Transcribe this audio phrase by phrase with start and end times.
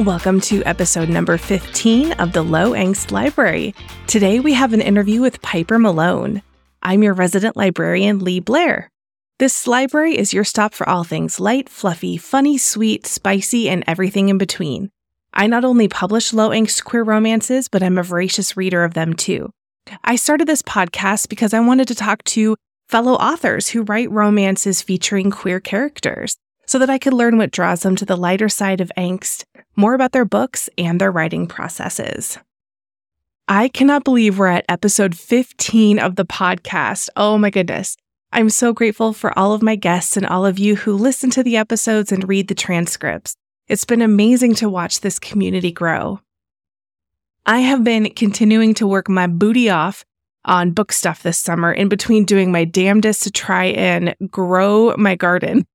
[0.00, 3.74] Welcome to episode number 15 of the Low Angst Library.
[4.06, 6.40] Today we have an interview with Piper Malone.
[6.82, 8.90] I'm your resident librarian, Lee Blair.
[9.38, 14.30] This library is your stop for all things light, fluffy, funny, sweet, spicy, and everything
[14.30, 14.90] in between.
[15.34, 19.12] I not only publish low angst queer romances, but I'm a voracious reader of them
[19.12, 19.50] too.
[20.02, 22.56] I started this podcast because I wanted to talk to
[22.88, 26.38] fellow authors who write romances featuring queer characters
[26.70, 29.42] so that I could learn what draws them to the lighter side of angst,
[29.74, 32.38] more about their books and their writing processes.
[33.48, 37.08] I cannot believe we're at episode 15 of the podcast.
[37.16, 37.96] Oh my goodness.
[38.30, 41.42] I'm so grateful for all of my guests and all of you who listen to
[41.42, 43.34] the episodes and read the transcripts.
[43.66, 46.20] It's been amazing to watch this community grow.
[47.46, 50.04] I have been continuing to work my booty off
[50.44, 55.16] on book stuff this summer in between doing my damnedest to try and grow my
[55.16, 55.66] garden.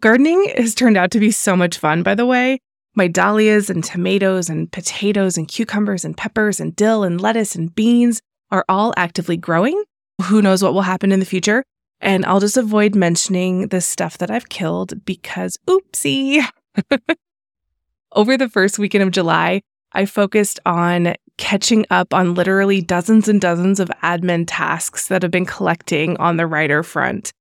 [0.00, 2.60] Gardening has turned out to be so much fun, by the way.
[2.94, 7.74] My dahlias and tomatoes and potatoes and cucumbers and peppers and dill and lettuce and
[7.74, 9.82] beans are all actively growing.
[10.24, 11.64] Who knows what will happen in the future?
[12.00, 16.46] And I'll just avoid mentioning the stuff that I've killed because oopsie.
[18.12, 23.40] Over the first weekend of July, I focused on catching up on literally dozens and
[23.40, 27.32] dozens of admin tasks that have been collecting on the writer front.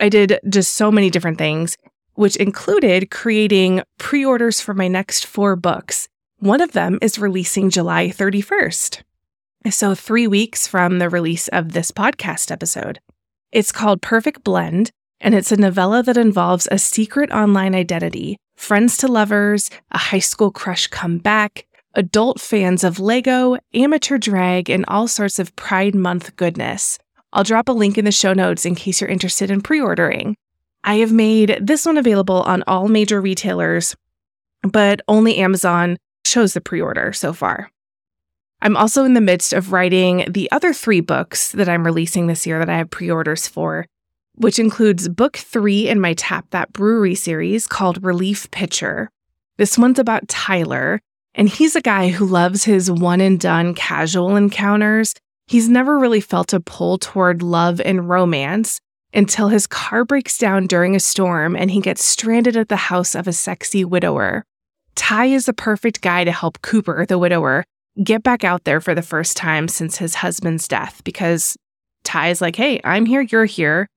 [0.00, 1.76] I did just so many different things,
[2.14, 6.08] which included creating pre orders for my next four books.
[6.38, 9.02] One of them is releasing July 31st.
[9.70, 13.00] So, three weeks from the release of this podcast episode.
[13.50, 18.96] It's called Perfect Blend, and it's a novella that involves a secret online identity, friends
[18.98, 24.84] to lovers, a high school crush come back, adult fans of Lego, amateur drag, and
[24.86, 26.98] all sorts of Pride Month goodness.
[27.32, 30.36] I'll drop a link in the show notes in case you're interested in pre ordering.
[30.86, 33.96] I have made this one available on all major retailers,
[34.62, 37.70] but only Amazon shows the pre order so far.
[38.60, 42.46] I'm also in the midst of writing the other three books that I'm releasing this
[42.46, 43.86] year that I have pre orders for,
[44.34, 49.10] which includes book three in my Tap That Brewery series called Relief Pitcher.
[49.56, 51.00] This one's about Tyler,
[51.34, 55.14] and he's a guy who loves his one and done casual encounters.
[55.46, 58.80] He's never really felt a pull toward love and romance
[59.14, 63.14] until his car breaks down during a storm and he gets stranded at the house
[63.14, 64.44] of a sexy widower.
[64.96, 67.64] Ty is the perfect guy to help Cooper, the widower,
[68.02, 71.56] get back out there for the first time since his husband's death because
[72.02, 73.88] Ty is like, hey, I'm here, you're here.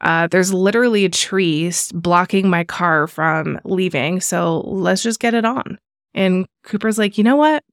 [0.00, 5.44] Uh, there's literally a tree blocking my car from leaving, so let's just get it
[5.44, 5.78] on.
[6.14, 7.64] And Cooper's like, you know what?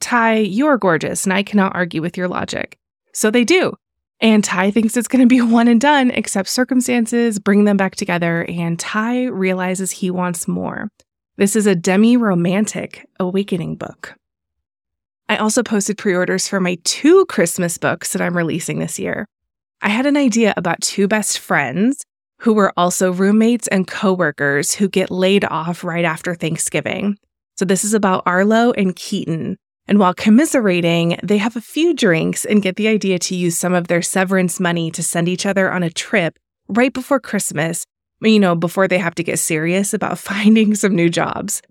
[0.00, 2.78] Ty, you are gorgeous, and I cannot argue with your logic.
[3.12, 3.74] So they do.
[4.20, 7.96] And Ty thinks it's going to be one and done, except circumstances bring them back
[7.96, 10.88] together, and Ty realizes he wants more.
[11.36, 14.14] This is a demi romantic awakening book.
[15.28, 19.26] I also posted pre orders for my two Christmas books that I'm releasing this year.
[19.80, 22.02] I had an idea about two best friends
[22.40, 27.16] who were also roommates and coworkers who get laid off right after Thanksgiving.
[27.56, 29.56] So this is about Arlo and Keaton.
[29.88, 33.72] And while commiserating, they have a few drinks and get the idea to use some
[33.72, 36.38] of their severance money to send each other on a trip
[36.68, 37.86] right before Christmas,
[38.20, 41.62] you know, before they have to get serious about finding some new jobs.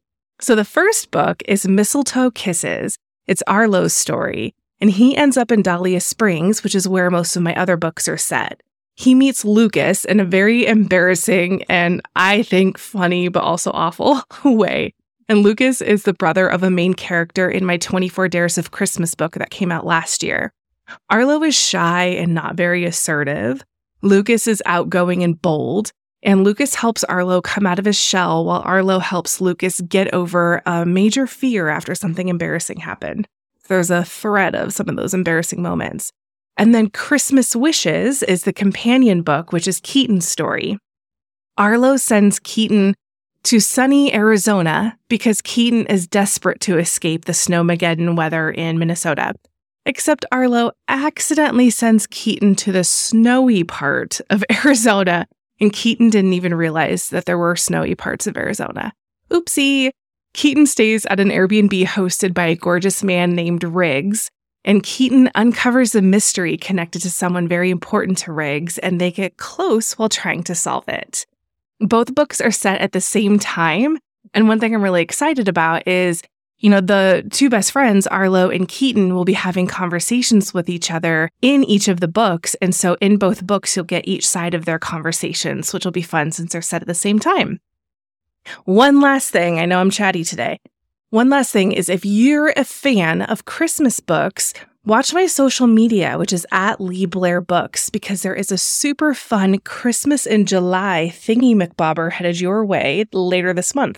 [0.42, 2.98] So the first book is Mistletoe Kisses.
[3.28, 7.44] It's Arlo's story, and he ends up in Dahlia Springs, which is where most of
[7.44, 8.62] my other books are set.
[8.96, 14.96] He meets Lucas in a very embarrassing and I think funny but also awful way.
[15.30, 19.14] And Lucas is the brother of a main character in my 24 Dares of Christmas
[19.14, 20.54] book that came out last year.
[21.10, 23.64] Arlo is shy and not very assertive.
[24.02, 25.92] Lucas is outgoing and bold.
[26.24, 30.62] And Lucas helps Arlo come out of his shell while Arlo helps Lucas get over
[30.66, 33.28] a major fear after something embarrassing happened.
[33.68, 36.12] There's a thread of some of those embarrassing moments.
[36.56, 40.80] And then Christmas Wishes is the companion book, which is Keaton's story.
[41.58, 42.96] Arlo sends Keaton
[43.48, 49.36] to sunny Arizona because Keaton is desperate to escape the snowmageddon weather in Minnesota.
[49.86, 55.30] Except Arlo accidentally sends Keaton to the snowy part of Arizona,
[55.62, 58.92] and Keaton didn't even realize that there were snowy parts of Arizona.
[59.32, 59.92] Oopsie!
[60.34, 64.30] Keaton stays at an Airbnb hosted by a gorgeous man named Riggs,
[64.66, 69.38] and Keaton uncovers a mystery connected to someone very important to Riggs, and they get
[69.38, 71.26] close while trying to solve it.
[71.80, 73.98] Both books are set at the same time.
[74.34, 76.22] And one thing I'm really excited about is,
[76.60, 80.90] you know, the two best friends, Arlo and Keaton, will be having conversations with each
[80.90, 82.56] other in each of the books.
[82.56, 86.02] And so in both books, you'll get each side of their conversations, which will be
[86.02, 87.60] fun since they're set at the same time.
[88.66, 90.60] One last thing, I know I'm chatty today.
[91.10, 94.54] One last thing is if you're a fan of Christmas books,
[94.88, 99.14] watch my social media, which is at Lee Blair Books, because there is a super
[99.14, 103.98] fun Christmas in July thingy McBobber headed your way later this month.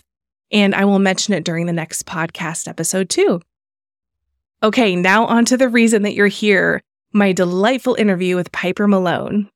[0.50, 3.40] And I will mention it during the next podcast episode too.
[4.64, 6.82] Okay, now on to the reason that you're here
[7.12, 9.48] my delightful interview with Piper Malone.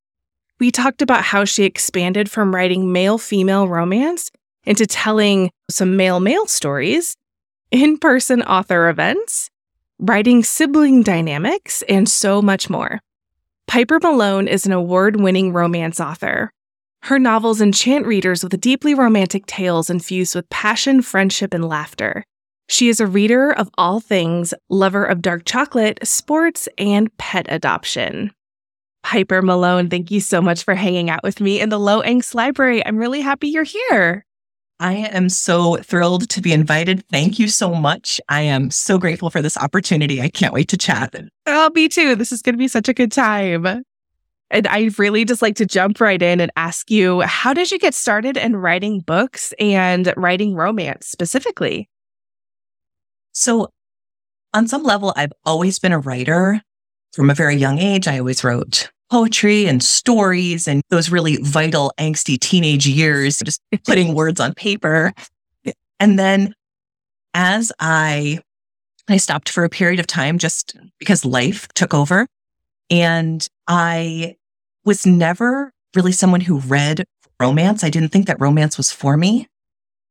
[0.59, 4.31] We talked about how she expanded from writing male female romance
[4.65, 7.17] into telling some male male stories,
[7.71, 9.51] in person author events,
[10.05, 13.01] writing sibling dynamics, and so much more.
[13.67, 16.53] Piper Malone is an award winning romance author.
[17.05, 22.23] Her novels enchant readers with deeply romantic tales infused with passion, friendship, and laughter.
[22.69, 28.31] She is a reader of all things, lover of dark chocolate, sports, and pet adoption.
[29.03, 32.35] Piper Malone, thank you so much for hanging out with me in the Low Angst
[32.35, 32.85] Library.
[32.85, 34.25] I'm really happy you're here.
[34.81, 37.05] I am so thrilled to be invited.
[37.09, 38.21] Thank you so much.
[38.29, 40.21] I am so grateful for this opportunity.
[40.21, 41.15] I can't wait to chat.
[41.47, 42.17] Oh, me too.
[42.17, 43.85] This is going to be such a good time.
[44.51, 47.79] And I really just like to jump right in and ask you how did you
[47.79, 51.89] get started in writing books and writing romance specifically?
[53.33, 53.73] So,
[54.53, 56.63] on some level, I've always been a writer
[57.13, 58.07] from a very young age.
[58.07, 64.15] I always wrote poetry and stories and those really vital, angsty teenage years, just putting
[64.15, 65.13] words on paper.
[66.01, 66.55] And then
[67.35, 68.41] as I,
[69.09, 72.27] I stopped for a period of time just because life took over
[72.91, 74.37] and I
[74.85, 77.05] was never really someone who read
[77.41, 77.85] romance.
[77.85, 79.47] I didn't think that romance was for me.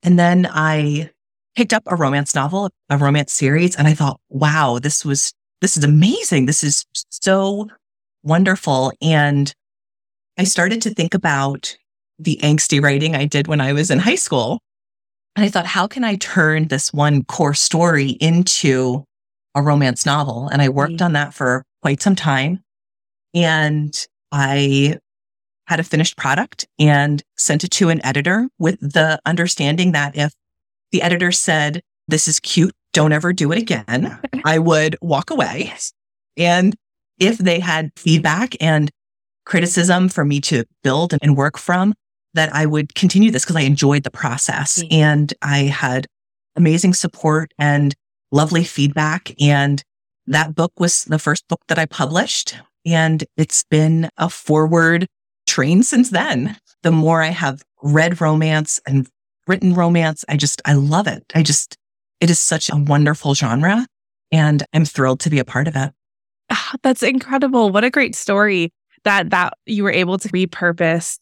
[0.03, 1.11] And then I
[1.55, 5.77] picked up a romance novel, a romance series, and I thought, wow, this was, this
[5.77, 6.45] is amazing.
[6.45, 7.69] This is so
[8.23, 8.91] wonderful.
[9.01, 9.53] And
[10.37, 11.75] I started to think about
[12.19, 14.59] the angsty writing I did when I was in high school.
[15.35, 19.03] And I thought, how can I turn this one core story into
[19.55, 20.47] a romance novel?
[20.47, 21.05] And I worked mm-hmm.
[21.05, 22.59] on that for quite some time.
[23.33, 23.93] And
[24.31, 24.97] I
[25.67, 30.33] had a finished product and sent it to an editor with the understanding that if
[30.91, 32.75] the editor said, this is cute.
[32.91, 34.19] Don't ever do it again.
[34.45, 35.73] I would walk away.
[36.37, 36.75] And
[37.19, 38.89] if they had feedback and
[39.45, 41.93] criticism for me to build and work from,
[42.33, 44.93] that I would continue this because I enjoyed the process mm-hmm.
[44.93, 46.07] and I had
[46.55, 47.93] amazing support and
[48.31, 49.33] lovely feedback.
[49.39, 49.83] And
[50.27, 52.55] that book was the first book that I published.
[52.85, 55.07] And it's been a forward
[55.47, 56.57] train since then.
[56.81, 59.07] The more I have read romance and
[59.47, 60.25] written romance.
[60.27, 61.23] I just, I love it.
[61.35, 61.77] I just,
[62.19, 63.85] it is such a wonderful genre
[64.31, 65.91] and I'm thrilled to be a part of it.
[66.83, 67.69] That's incredible.
[67.69, 68.71] What a great story
[69.03, 71.19] that, that you were able to repurpose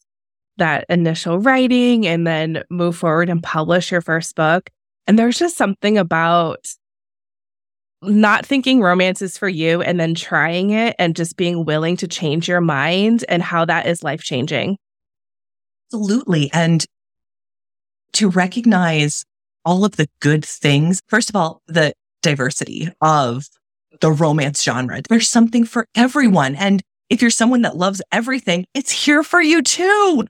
[0.58, 4.70] that initial writing and then move forward and publish your first book.
[5.06, 6.66] And there's just something about
[8.02, 12.08] not thinking romance is for you and then trying it and just being willing to
[12.08, 14.76] change your mind and how that is life changing.
[15.88, 16.50] Absolutely.
[16.52, 16.84] And
[18.14, 19.24] to recognize
[19.64, 21.00] all of the good things.
[21.06, 21.92] First of all, the
[22.22, 23.44] diversity of
[24.02, 25.00] the romance genre.
[25.08, 26.54] There's something for everyone.
[26.56, 30.26] And if you're someone that loves everything, it's here for you too.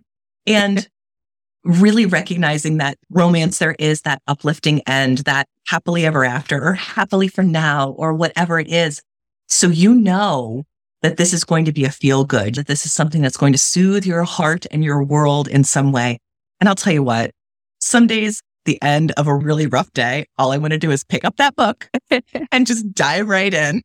[0.47, 0.89] And
[1.65, 7.29] really recognizing that romance, there is that uplifting end, that happily ever after or happily
[7.29, 9.01] for now or whatever it is.
[9.49, 10.65] So you know
[11.03, 13.53] that this is going to be a feel good, that this is something that's going
[13.53, 16.19] to soothe your heart and your world in some way.
[16.61, 17.33] And I'll tell you what,
[17.81, 21.05] some days, the end of a really rough day, all I want to do is
[21.05, 21.89] pick up that book
[22.53, 23.83] and just dive right in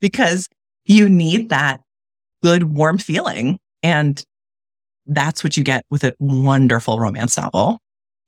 [0.00, 0.48] because
[0.84, 1.80] you need that
[2.42, 3.58] good, warm feeling.
[3.82, 4.22] And
[5.06, 7.78] that's what you get with a wonderful romance novel.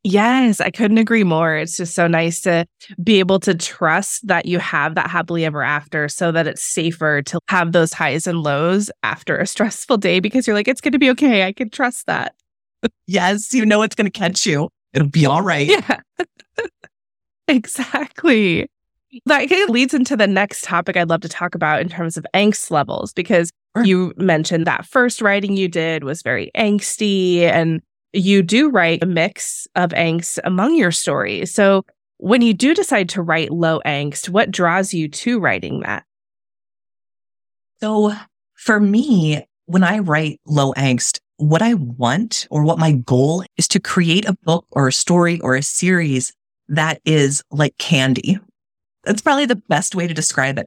[0.06, 1.56] Yes, I couldn't agree more.
[1.56, 2.66] It's just so nice to
[3.02, 7.22] be able to trust that you have that happily ever after so that it's safer
[7.22, 10.92] to have those highs and lows after a stressful day because you're like, it's going
[10.92, 11.46] to be okay.
[11.46, 12.34] I can trust that.
[13.06, 14.68] yes, you know it's going to catch you.
[14.94, 15.66] It'll be all right.
[15.66, 16.00] Yeah.
[17.48, 18.68] exactly.
[19.26, 22.70] That leads into the next topic I'd love to talk about in terms of angst
[22.70, 23.50] levels, because
[23.84, 27.80] you mentioned that first writing you did was very angsty, and
[28.12, 31.52] you do write a mix of angst among your stories.
[31.52, 31.84] So,
[32.18, 36.04] when you do decide to write low angst, what draws you to writing that?
[37.80, 38.14] So,
[38.54, 43.68] for me, when I write low angst, what I want or what my goal is
[43.68, 46.32] to create a book or a story or a series
[46.68, 48.38] that is like candy.
[49.04, 50.66] That's probably the best way to describe it.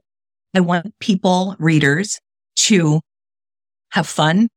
[0.54, 2.20] I want people, readers
[2.56, 3.00] to
[3.90, 4.48] have fun,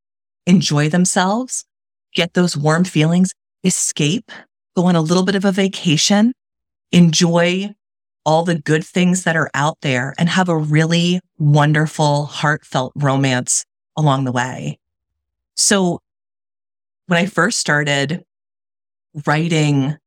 [0.46, 1.66] enjoy themselves,
[2.14, 3.32] get those warm feelings,
[3.64, 4.32] escape
[4.76, 6.34] go on a little bit of a vacation,
[6.92, 7.70] enjoy
[8.26, 13.66] all the good things that are out there and have a really wonderful, heartfelt romance
[13.98, 14.78] along the way.
[15.56, 16.00] So
[17.08, 18.24] when I first started
[19.26, 19.98] writing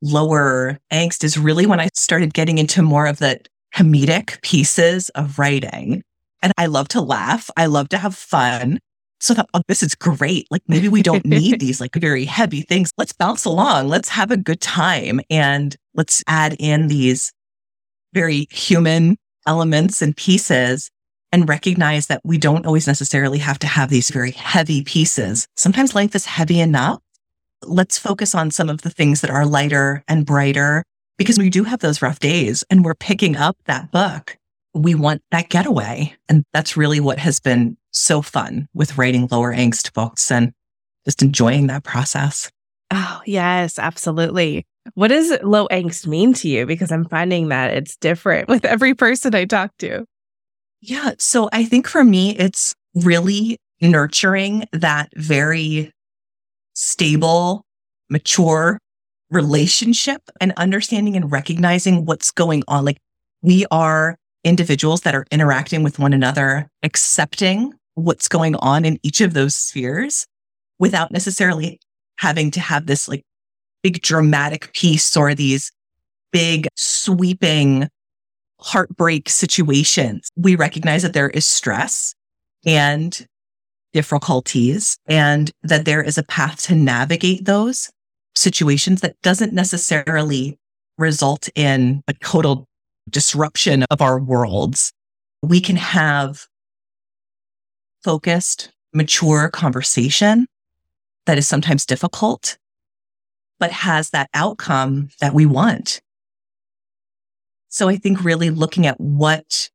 [0.00, 3.40] lower angst is really when I started getting into more of the
[3.74, 6.02] comedic pieces of writing.
[6.42, 7.50] And I love to laugh.
[7.56, 8.78] I love to have fun.
[9.20, 10.46] So I thought, oh, this is great.
[10.50, 12.92] Like maybe we don't need these like very heavy things.
[12.96, 13.88] Let's bounce along.
[13.88, 17.32] Let's have a good time and let's add in these
[18.14, 19.16] very human
[19.46, 20.90] elements and pieces
[21.32, 25.46] and recognize that we don't always necessarily have to have these very heavy pieces.
[25.56, 27.00] Sometimes life is heavy enough.
[27.62, 30.84] Let's focus on some of the things that are lighter and brighter
[31.18, 34.36] because we do have those rough days and we're picking up that book.
[34.74, 36.14] We want that getaway.
[36.28, 40.52] And that's really what has been so fun with writing lower angst books and
[41.04, 42.50] just enjoying that process.
[42.90, 44.66] Oh, yes, absolutely.
[44.94, 46.64] What does low angst mean to you?
[46.64, 50.06] Because I'm finding that it's different with every person I talk to.
[50.80, 51.12] Yeah.
[51.18, 55.92] So I think for me, it's really nurturing that very
[56.74, 57.64] stable,
[58.08, 58.78] mature
[59.30, 62.84] relationship and understanding and recognizing what's going on.
[62.84, 62.98] Like
[63.42, 69.20] we are individuals that are interacting with one another, accepting what's going on in each
[69.20, 70.26] of those spheres
[70.78, 71.80] without necessarily
[72.18, 73.24] having to have this like
[73.82, 75.72] big dramatic piece or these
[76.32, 77.88] big sweeping
[78.60, 80.28] heartbreak situations.
[80.36, 82.14] We recognize that there is stress
[82.66, 83.26] and
[83.92, 87.90] difficulties and that there is a path to navigate those
[88.34, 90.58] situations that doesn't necessarily
[90.98, 92.66] result in a total
[93.08, 94.92] disruption of our worlds.
[95.42, 96.46] We can have
[98.02, 100.46] focused, mature conversation
[101.26, 102.58] that is sometimes difficult,
[103.58, 106.00] but has that outcome that we want.
[107.68, 109.70] So I think really looking at what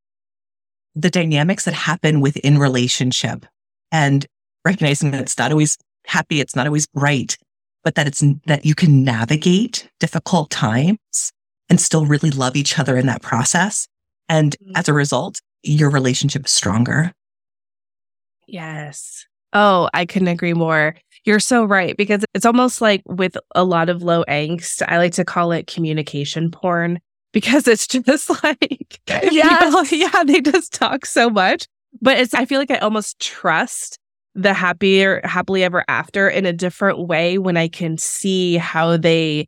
[0.95, 3.45] the dynamics that happen within relationship
[3.91, 4.25] and
[4.65, 7.37] recognizing that it's not always happy, it's not always bright,
[7.83, 11.31] but that it's that you can navigate difficult times
[11.69, 13.87] and still really love each other in that process.
[14.29, 14.73] And mm-hmm.
[14.75, 17.11] as a result, your relationship is stronger.
[18.47, 19.25] Yes.
[19.53, 20.95] Oh, I couldn't agree more.
[21.25, 25.13] You're so right because it's almost like with a lot of low angst, I like
[25.13, 26.99] to call it communication porn
[27.33, 31.67] because it's just like, yeah, yeah, they just talk so much.
[32.01, 33.99] But it's, I feel like I almost trust
[34.35, 39.47] the happier, happily ever after in a different way when I can see how they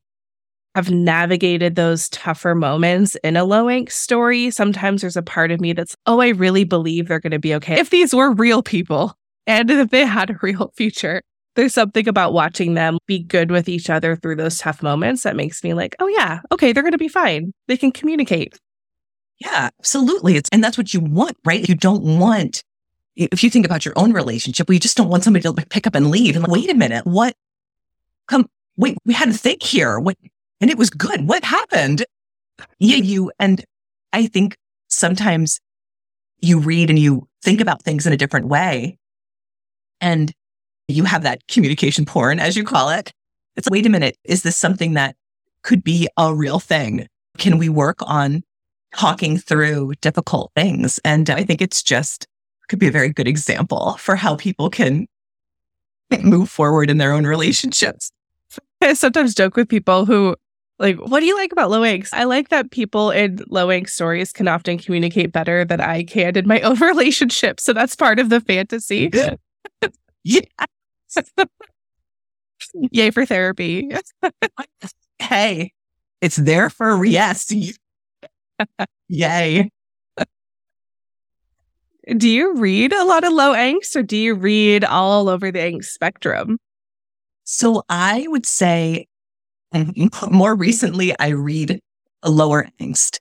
[0.76, 4.52] have navigated those tougher moments in a low angst story.
[4.52, 7.56] Sometimes there's a part of me that's, oh, I really believe they're going to be
[7.56, 7.80] okay.
[7.80, 11.24] If these were real people and if they had a real future,
[11.56, 15.36] there's something about watching them be good with each other through those tough moments that
[15.36, 17.54] makes me like, oh, yeah, okay, they're going to be fine.
[17.68, 18.60] They can communicate.
[19.40, 20.36] Yeah, absolutely.
[20.36, 21.68] It's, and that's what you want, right?
[21.68, 22.64] You don't want,
[23.16, 25.88] if you think about your own relationship, well, you just don't want somebody to pick
[25.88, 26.36] up and leave.
[26.36, 27.36] And like, wait a minute, what?
[28.28, 28.48] Come,
[28.78, 30.00] wait, we had a thing here.
[30.00, 30.18] What?
[30.62, 31.28] And it was good.
[31.28, 32.06] What happened?
[32.80, 33.64] Yeah, you, and
[34.14, 34.56] I think
[34.88, 35.60] sometimes
[36.40, 38.98] you read and you think about things in a different way.
[40.00, 40.32] And
[40.88, 43.12] you have that communication porn, as you call it.
[43.56, 45.16] It's wait a minute, is this something that
[45.64, 47.08] could be a real thing?
[47.38, 48.44] Can we work on
[48.96, 51.00] talking through difficult things?
[51.04, 52.28] And I think it's just
[52.68, 55.08] could be a very good example for how people can
[56.24, 58.12] move forward in their own relationships.
[58.82, 60.36] I sometimes joke with people who
[60.78, 62.10] like, what do you like about low angst?
[62.12, 66.36] I like that people in low angst stories can often communicate better than I can
[66.36, 67.60] in my own relationship.
[67.60, 69.10] So that's part of the fantasy.
[70.24, 70.42] yeah.
[72.92, 73.92] Yay for therapy.
[75.20, 75.72] hey,
[76.22, 77.52] it's there for yes.
[79.08, 79.70] Yay.
[82.18, 85.60] Do you read a lot of low angst or do you read all over the
[85.60, 86.60] angst spectrum?
[87.44, 89.08] So I would say
[89.74, 91.80] mm, more recently, I read
[92.22, 93.20] a lower angst.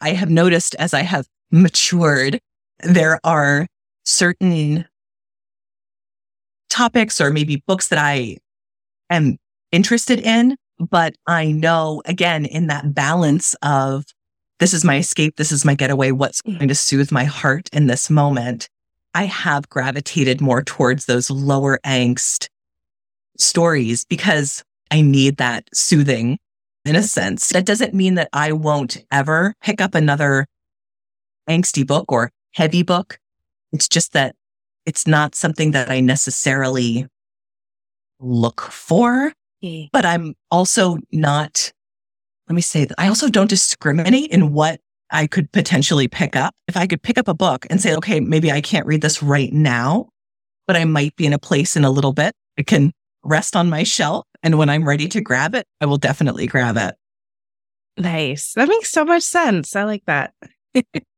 [0.00, 2.40] I have noticed as I have matured,
[2.80, 3.66] there are
[4.04, 4.86] certain
[6.68, 8.38] topics or maybe books that I
[9.10, 9.38] am
[9.72, 14.04] interested in, but I know again in that balance of
[14.58, 16.58] this is my escape, this is my getaway, what's mm.
[16.58, 18.68] going to soothe my heart in this moment.
[19.14, 22.48] I have gravitated more towards those lower angst
[23.38, 26.38] stories because I need that soothing
[26.84, 27.48] in a sense.
[27.48, 30.46] That doesn't mean that I won't ever pick up another
[31.48, 33.18] angsty book or heavy book.
[33.72, 34.34] It's just that
[34.86, 37.06] it's not something that I necessarily
[38.20, 39.32] look for.
[39.64, 39.88] Mm.
[39.90, 41.72] but I'm also not,
[42.48, 46.54] let me say that I also don't discriminate in what I could potentially pick up.
[46.68, 49.22] If I could pick up a book and say, okay, maybe I can't read this
[49.22, 50.08] right now,
[50.66, 52.34] but I might be in a place in a little bit.
[52.56, 52.92] It can
[53.24, 54.26] rest on my shelf.
[54.42, 56.94] And when I'm ready to grab it, I will definitely grab it.
[57.96, 58.52] Nice.
[58.54, 59.74] That makes so much sense.
[59.74, 60.34] I like that.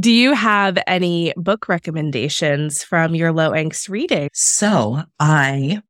[0.00, 4.28] Do you have any book recommendations from your low angst reading?
[4.32, 5.82] So I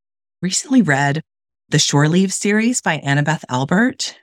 [0.43, 1.23] recently read
[1.69, 4.15] the Shore Leave series by Annabeth Albert.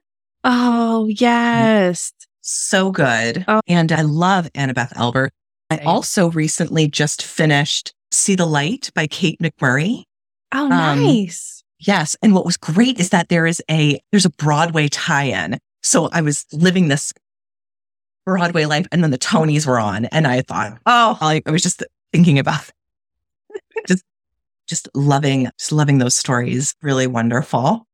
[0.45, 2.13] Oh, yes.
[2.43, 3.45] So good.
[3.49, 3.61] Oh.
[3.67, 5.33] And I love Annabeth Albert.
[5.69, 10.05] I also recently just finished See the Light by Kate McMurray.
[10.55, 11.65] Oh, um, nice.
[11.65, 12.15] Um, yes.
[12.23, 15.59] And what was great is that there is a, there's a Broadway tie-in.
[15.83, 17.13] So I was living this
[18.27, 21.83] Broadway life and then the Tonys were on and I thought, oh, I, was just
[22.13, 22.71] thinking about
[23.87, 24.05] just,
[24.69, 26.75] just loving, just loving those stories.
[26.83, 27.87] Really wonderful.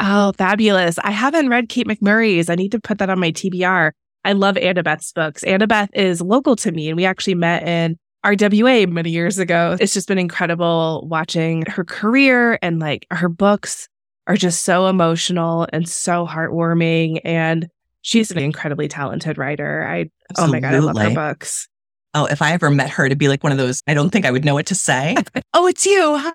[0.00, 0.98] Oh, fabulous.
[1.04, 2.48] I haven't read Kate McMurray's.
[2.48, 3.92] I need to put that on my TBR.
[4.24, 5.44] I love Annabeth's books.
[5.44, 9.76] Annabeth is local to me and we actually met in RWA many years ago.
[9.78, 13.86] It's just been incredible watching her career and like her books
[14.26, 17.20] are just so emotional and so heartwarming.
[17.22, 17.68] And
[18.04, 19.84] she's an incredibly talented writer.
[19.84, 20.58] I, Absolutely.
[20.58, 21.66] oh my God, I love her books.
[22.12, 24.24] Oh, if I ever met her to be like one of those, I don't think
[24.24, 25.16] I would know what to say.
[25.54, 26.32] oh, it's you.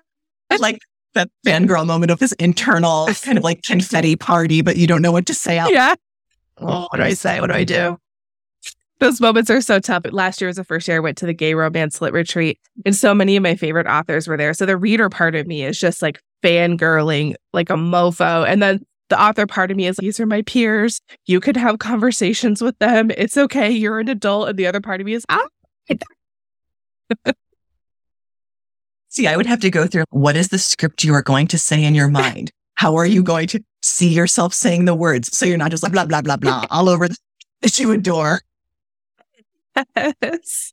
[0.58, 0.80] like
[1.14, 5.12] that fangirl moment of this internal kind of like confetti party, but you don't know
[5.12, 5.72] what to say out.
[5.72, 5.94] Yeah.
[6.58, 7.40] Oh, what do I say?
[7.40, 7.96] What do I do?
[8.98, 10.02] Those moments are so tough.
[10.10, 12.94] Last year was the first year I went to the gay romance lit retreat, and
[12.94, 14.52] so many of my favorite authors were there.
[14.52, 18.46] So the reader part of me is just like fangirling like a mofo.
[18.46, 21.02] And then the author part of me is like, these are my peers.
[21.26, 23.10] You could have conversations with them.
[23.10, 23.70] It's okay.
[23.70, 24.48] You're an adult.
[24.48, 25.46] And the other part of me is, ah.
[29.08, 31.58] See, I would have to go through what is the script you are going to
[31.58, 32.52] say in your mind?
[32.74, 35.92] How are you going to see yourself saying the words so you're not just like
[35.92, 37.16] blah, blah, blah, blah all over the
[37.62, 38.40] issue adore?
[39.96, 40.72] Yes.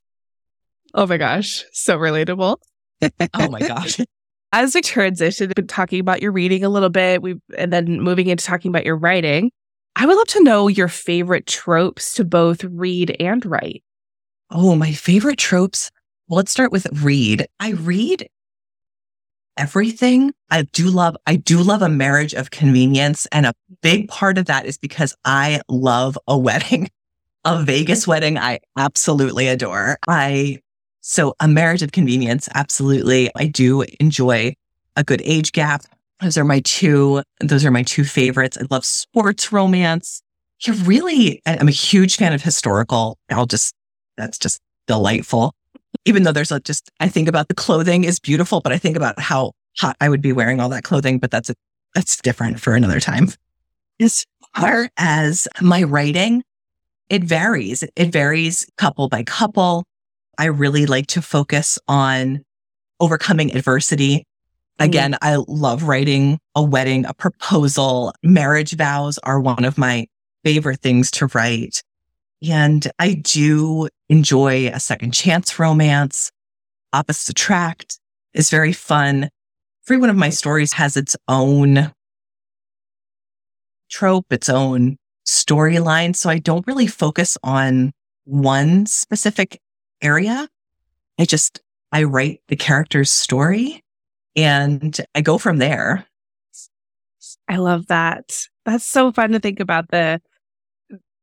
[0.94, 1.64] Oh my gosh.
[1.72, 2.58] So relatable.
[3.34, 4.00] oh my gosh.
[4.54, 8.28] As we transition, been talking about your reading a little bit, we and then moving
[8.28, 9.52] into talking about your writing.
[9.96, 13.84] I would love to know your favorite tropes to both read and write.
[14.52, 15.92] Oh, my favorite tropes.
[16.28, 17.48] Well, let's start with read.
[17.60, 18.28] I read
[19.58, 20.34] everything.
[20.50, 23.26] I do love, I do love a marriage of convenience.
[23.32, 26.90] And a big part of that is because I love a wedding.
[27.44, 29.98] A Vegas wedding, I absolutely adore.
[30.08, 30.60] I
[31.10, 33.32] so a marriage of convenience, absolutely.
[33.34, 34.54] I do enjoy
[34.98, 35.84] a good age gap.
[36.22, 38.58] Those are my two, those are my two favorites.
[38.60, 40.22] I love sports romance.
[40.60, 43.18] You're really, I'm a huge fan of historical.
[43.30, 43.74] I'll just,
[44.18, 45.54] that's just delightful.
[46.04, 48.98] Even though there's a just, I think about the clothing is beautiful, but I think
[48.98, 51.56] about how hot I would be wearing all that clothing, but that's a,
[51.96, 53.30] that's different for another time.
[54.02, 56.44] As far as my writing,
[57.10, 57.86] it varies.
[57.96, 59.86] It varies couple by couple.
[60.38, 62.44] I really like to focus on
[63.00, 64.26] overcoming adversity.
[64.80, 65.18] Again, mm.
[65.22, 68.14] I love writing a wedding, a proposal.
[68.24, 70.08] Marriage vows are one of my
[70.44, 71.82] favorite things to write.
[72.48, 76.32] And I do enjoy a second chance romance.
[76.94, 78.00] Opposites attract
[78.34, 79.30] is very fun.
[79.88, 81.92] Every one of my stories has its own
[83.90, 84.98] trope, its own
[85.28, 86.16] storyline.
[86.16, 87.92] So I don't really focus on
[88.26, 89.60] one specific
[90.02, 90.48] area.
[91.20, 93.84] I just, I write the character's story
[94.36, 96.06] and I go from there.
[97.48, 98.38] I love that.
[98.66, 100.22] That's so fun to think about the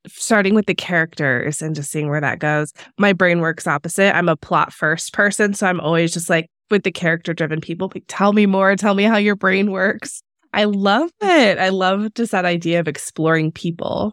[0.07, 2.73] starting with the characters and just seeing where that goes.
[2.99, 4.15] My brain works opposite.
[4.15, 5.55] I'm a plot first person.
[5.55, 8.95] So I'm always just like with the character driven people, like, tell me more, tell
[8.95, 10.23] me how your brain works.
[10.53, 11.59] I love it.
[11.59, 14.13] I love just that idea of exploring people.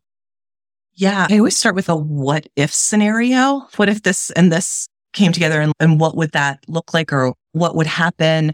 [1.02, 1.26] Yeah.
[1.32, 3.68] I always start with a what if scenario.
[3.78, 7.34] What if this and this came together and, and what would that look like or
[7.54, 8.54] what would happen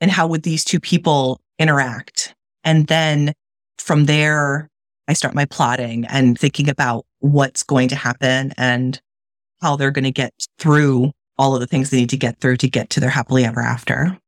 [0.00, 2.34] and how would these two people interact?
[2.64, 3.32] And then
[3.78, 4.68] from there,
[5.06, 9.00] I start my plotting and thinking about what's going to happen and
[9.62, 12.56] how they're going to get through all of the things they need to get through
[12.56, 14.18] to get to their happily ever after.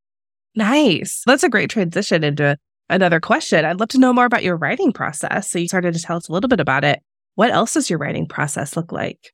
[0.55, 1.25] Nice.
[1.27, 2.57] That's a great transition into
[2.89, 3.65] another question.
[3.65, 5.51] I'd love to know more about your writing process.
[5.51, 7.03] So you started to tell us a little bit about it.
[7.37, 9.33] What else does your writing process look like?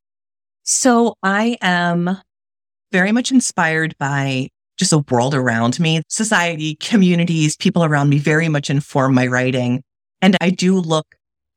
[0.64, 2.18] So I am
[2.92, 8.48] very much inspired by just the world around me, society, communities, people around me very
[8.48, 9.82] much inform my writing.
[10.20, 11.06] And I do look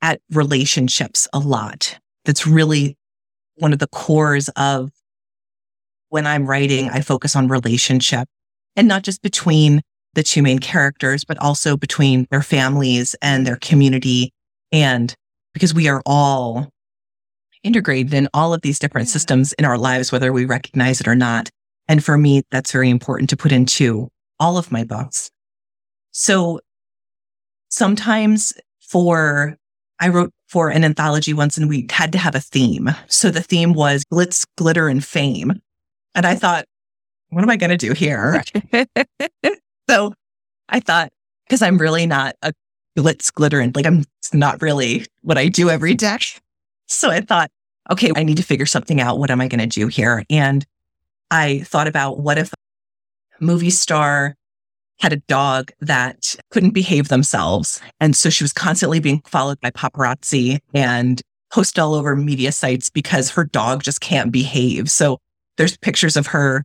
[0.02, 1.98] at relationships a lot.
[2.26, 2.96] That's really
[3.56, 4.92] one of the cores of
[6.10, 8.28] when I'm writing, I focus on relationship
[8.76, 9.82] and not just between
[10.14, 14.32] the two main characters, but also between their families and their community.
[14.72, 15.14] And
[15.56, 16.70] because we are all
[17.64, 21.16] integrated in all of these different systems in our lives, whether we recognize it or
[21.16, 21.50] not.
[21.88, 25.32] And for me, that's very important to put into all of my books.
[26.12, 26.60] So
[27.70, 29.56] sometimes for,
[30.00, 32.90] I wrote for an anthology once and we had to have a theme.
[33.08, 35.62] So the theme was glitz, glitter, and fame.
[36.14, 36.66] And I thought,
[37.30, 38.44] what am I going to do here?
[39.90, 40.14] so
[40.68, 41.14] I thought,
[41.48, 42.52] because I'm really not a
[42.98, 46.18] glitz, glitter, and like I'm not really what I do every day.
[46.88, 47.50] So I thought,
[47.92, 49.20] okay, I need to figure something out.
[49.20, 50.24] What am I going to do here?
[50.30, 50.66] And
[51.32, 54.36] I thought about what if a movie star
[55.00, 57.82] had a dog that couldn't behave themselves.
[58.00, 62.90] And so she was constantly being followed by paparazzi and posted all over media sites
[62.90, 64.90] because her dog just can't behave.
[64.90, 65.18] So
[65.58, 66.64] there's pictures of her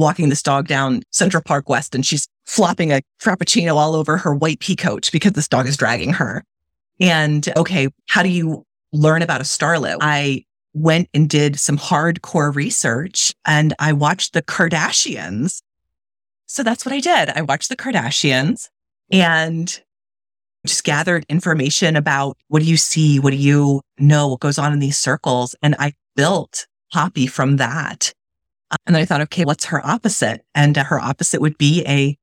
[0.00, 4.34] walking this dog down Central Park West and she's flopping a frappuccino all over her
[4.34, 6.44] white pea coat because this dog is dragging her.
[6.98, 9.98] And okay, how do you learn about a starlet?
[10.00, 15.62] I went and did some hardcore research and I watched the Kardashians.
[16.46, 17.30] So that's what I did.
[17.30, 18.68] I watched the Kardashians
[19.10, 19.80] and
[20.66, 23.18] just gathered information about what do you see?
[23.18, 24.28] What do you know?
[24.28, 25.54] What goes on in these circles?
[25.62, 28.12] And I built Poppy from that.
[28.86, 30.44] And then I thought, okay, what's her opposite?
[30.54, 32.16] And uh, her opposite would be a,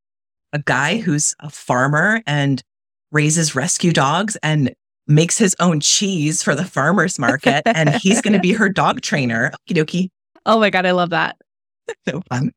[0.54, 2.64] a guy who's a farmer and
[3.12, 4.74] raises rescue dogs and
[5.08, 7.64] makes his own cheese for the farmer's market.
[7.66, 9.52] and he's going to be her dog trainer.
[9.70, 10.10] Okie dokie.
[10.46, 10.86] Oh my God.
[10.86, 11.38] I love that.
[12.08, 12.52] so fun.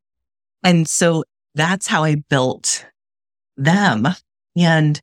[0.63, 1.23] And so
[1.55, 2.85] that's how I built
[3.57, 4.07] them.
[4.57, 4.99] And,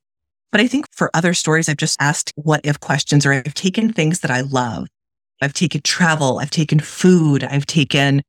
[0.50, 3.92] but I think for other stories, I've just asked what if questions or I've taken
[3.92, 4.88] things that I love.
[5.40, 6.38] I've taken travel.
[6.38, 7.44] I've taken food.
[7.44, 8.22] I've taken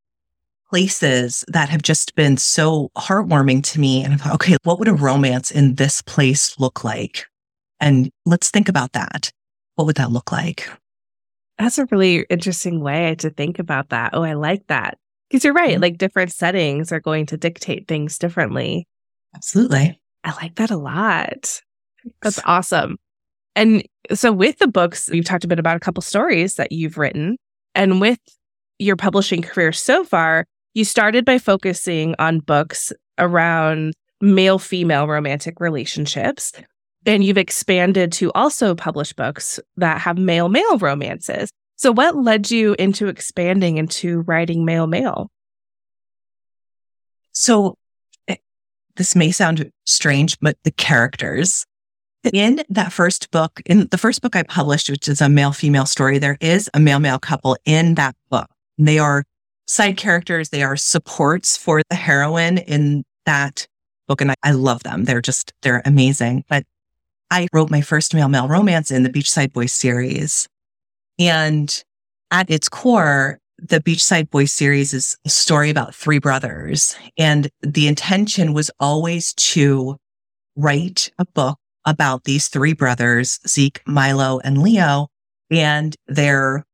[0.69, 4.03] places that have just been so heartwarming to me.
[4.03, 7.25] And I thought, okay, what would a romance in this place look like?
[7.79, 9.31] And let's think about that.
[9.75, 10.69] What would that look like?
[11.57, 14.11] That's a really interesting way to think about that.
[14.13, 14.97] Oh, I like that.
[15.29, 15.73] Because you're right.
[15.73, 15.81] Mm-hmm.
[15.81, 18.87] Like different settings are going to dictate things differently.
[19.35, 19.99] Absolutely.
[20.23, 21.61] I like that a lot.
[22.21, 22.97] That's awesome.
[23.55, 26.97] And so with the books, you've talked a bit about a couple stories that you've
[26.97, 27.37] written.
[27.75, 28.19] And with
[28.79, 30.45] your publishing career so far,
[30.79, 36.53] you started by focusing on books around male female romantic relationships.
[37.05, 41.49] And you've expanded to also publish books that have male male romances.
[41.75, 45.29] So, what led you into expanding into writing male male?
[47.31, 47.77] So,
[48.27, 48.35] eh,
[48.95, 51.65] this may sound strange, but the characters
[52.33, 55.85] in that first book, in the first book I published, which is a male female
[55.85, 58.47] story, there is a male male couple in that book.
[58.77, 59.23] They are
[59.69, 60.49] side characters.
[60.49, 63.67] They are supports for the heroine in that
[64.07, 64.19] book.
[64.19, 65.05] And I, I love them.
[65.05, 66.43] They're just, they're amazing.
[66.49, 66.63] But
[67.31, 70.47] I wrote my first male male romance in the Beachside Boys series.
[71.19, 71.83] And
[72.31, 76.95] at its core, the Beachside Boys series is a story about three brothers.
[77.17, 79.97] And the intention was always to
[80.55, 85.07] write a book about these three brothers, Zeke, Milo, and Leo,
[85.51, 86.65] and their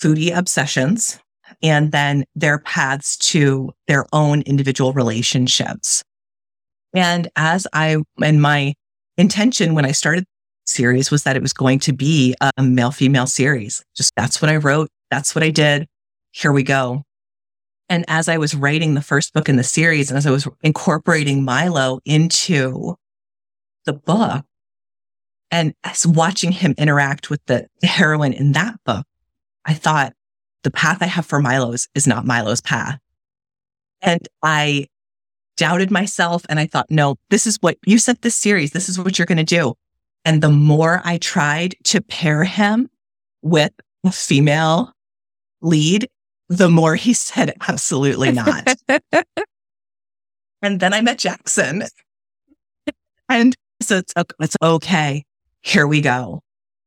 [0.00, 1.18] foodie obsessions,
[1.62, 6.02] and then their paths to their own individual relationships.
[6.94, 8.74] And as I, and my
[9.16, 10.24] intention when I started
[10.66, 13.84] series was that it was going to be a male female series.
[13.96, 14.88] Just that's what I wrote.
[15.10, 15.86] That's what I did.
[16.32, 17.02] Here we go.
[17.88, 20.48] And as I was writing the first book in the series and as I was
[20.62, 22.96] incorporating Milo into
[23.84, 24.44] the book
[25.52, 29.06] and as watching him interact with the heroine in that book,
[29.64, 30.14] I thought
[30.66, 32.98] the path I have for Milo's is not Milo's path.
[34.02, 34.88] And I
[35.56, 38.72] doubted myself and I thought, no, this is what you said this series.
[38.72, 39.74] This is what you're going to do.
[40.24, 42.88] And the more I tried to pair him
[43.42, 43.70] with
[44.04, 44.92] a female
[45.62, 46.08] lead,
[46.48, 48.66] the more he said, absolutely not.
[50.62, 51.84] and then I met Jackson.
[53.28, 55.24] And so it's, it's okay.
[55.62, 56.42] Here we go.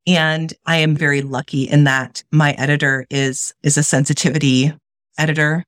[0.06, 4.72] And I am very lucky in that my editor is, is a sensitivity
[5.18, 5.64] editor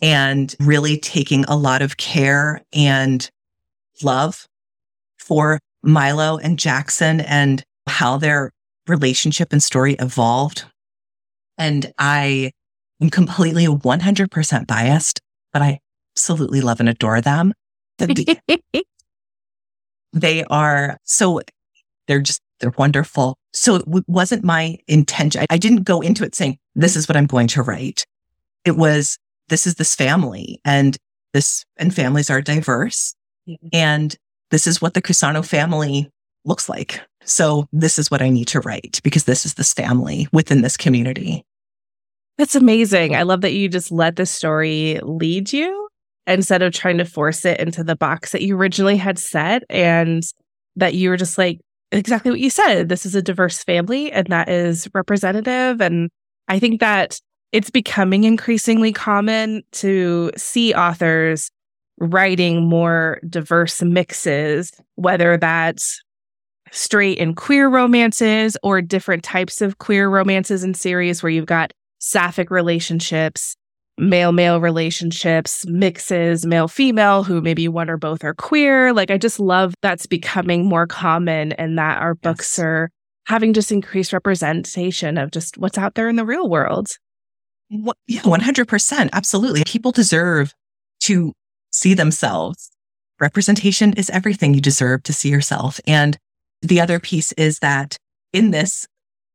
[0.00, 3.28] and really taking a lot of care and
[4.02, 4.46] love
[5.18, 8.50] for Milo and Jackson and how their
[8.86, 10.64] relationship and story evolved.
[11.58, 12.52] And I
[13.00, 15.20] am completely 100% biased,
[15.52, 15.80] but I
[16.14, 17.52] absolutely love and adore them.
[20.12, 21.40] they are so,
[22.06, 23.38] they're just, they're wonderful.
[23.52, 25.44] So it wasn't my intention.
[25.50, 28.06] I didn't go into it saying, this is what I'm going to write.
[28.64, 30.96] It was, this is this family and
[31.32, 33.14] this, and families are diverse.
[33.48, 33.68] Mm-hmm.
[33.72, 34.16] And
[34.50, 36.10] this is what the Cusano family
[36.44, 37.00] looks like.
[37.24, 40.76] So this is what I need to write because this is this family within this
[40.76, 41.44] community.
[42.38, 43.14] That's amazing.
[43.16, 45.88] I love that you just let the story lead you
[46.26, 50.22] instead of trying to force it into the box that you originally had set and
[50.76, 51.60] that you were just like
[51.92, 52.88] exactly what you said.
[52.88, 55.80] This is a diverse family and that is representative.
[55.80, 56.10] And
[56.48, 57.20] I think that
[57.52, 61.50] it's becoming increasingly common to see authors
[61.98, 66.02] writing more diverse mixes, whether that's
[66.72, 71.72] straight and queer romances or different types of queer romances and series where you've got
[71.98, 73.56] sapphic relationships,
[73.98, 78.92] male male relationships, mixes, male female, who maybe one or both are queer.
[78.92, 82.90] Like, I just love that's becoming more common and that our books are
[83.26, 86.88] having just increased representation of just what's out there in the real world.
[87.68, 89.10] What, yeah, 100%.
[89.12, 89.64] Absolutely.
[89.64, 90.54] People deserve
[91.00, 91.32] to
[91.72, 92.70] see themselves.
[93.18, 95.80] Representation is everything you deserve to see yourself.
[95.86, 96.18] And
[96.62, 97.96] the other piece is that
[98.32, 98.86] in this,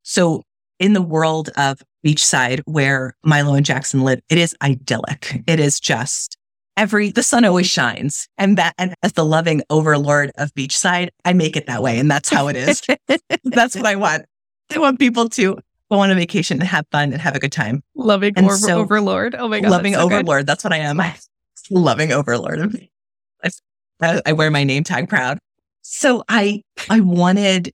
[0.02, 0.42] so
[0.82, 5.40] in the world of beachside where Milo and Jackson live, it is idyllic.
[5.46, 6.36] It is just
[6.76, 8.28] every, the sun always shines.
[8.36, 12.00] And that, and as the loving overlord of beachside, I make it that way.
[12.00, 12.82] And that's how it is.
[13.44, 14.24] that's what I want.
[14.74, 17.52] I want people to go on a vacation and have fun and have a good
[17.52, 17.84] time.
[17.94, 19.36] Loving over- so, overlord.
[19.36, 19.70] Oh my God.
[19.70, 20.40] Loving so overlord.
[20.40, 20.46] Good.
[20.48, 21.00] That's what I am.
[21.70, 22.88] loving overlord.
[24.00, 25.38] I, I wear my name tag proud.
[25.82, 27.72] So I, I wanted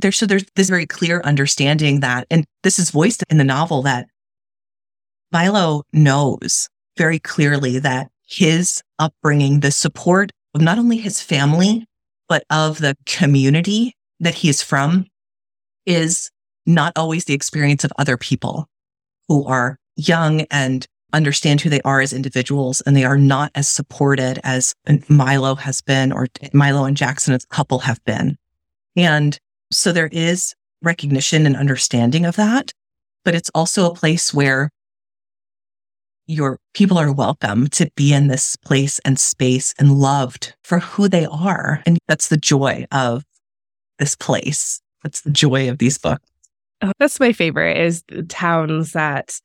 [0.00, 3.82] there, so there's this very clear understanding that, and this is voiced in the novel
[3.82, 4.08] that
[5.32, 11.86] Milo knows very clearly that his upbringing, the support of not only his family,
[12.28, 15.06] but of the community that he is from
[15.86, 16.30] is
[16.66, 18.66] not always the experience of other people
[19.28, 23.66] who are young and understand who they are as individuals and they are not as
[23.66, 24.74] supported as
[25.08, 28.36] Milo has been or Milo and Jackson as a couple have been.
[28.94, 29.38] And
[29.70, 32.72] so there is recognition and understanding of that,
[33.24, 34.70] but it's also a place where
[36.26, 41.08] your people are welcome to be in this place and space and loved for who
[41.08, 41.82] they are.
[41.86, 43.24] And that's the joy of
[43.98, 44.80] this place.
[45.02, 46.24] That's the joy of these books.
[46.82, 49.40] Oh, that's my favorite is the towns that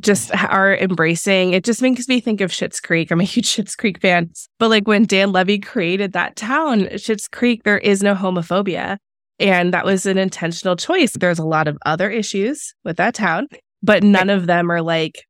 [0.00, 1.52] just are embracing.
[1.52, 3.10] It just makes me think of Schitt's Creek.
[3.10, 4.30] I'm a huge Schitt's Creek fan.
[4.58, 8.96] But like when Dan Levy created that town, Schitt's Creek, there is no homophobia.
[9.38, 11.12] And that was an intentional choice.
[11.12, 13.48] There's a lot of other issues with that town,
[13.82, 15.24] but none of them are like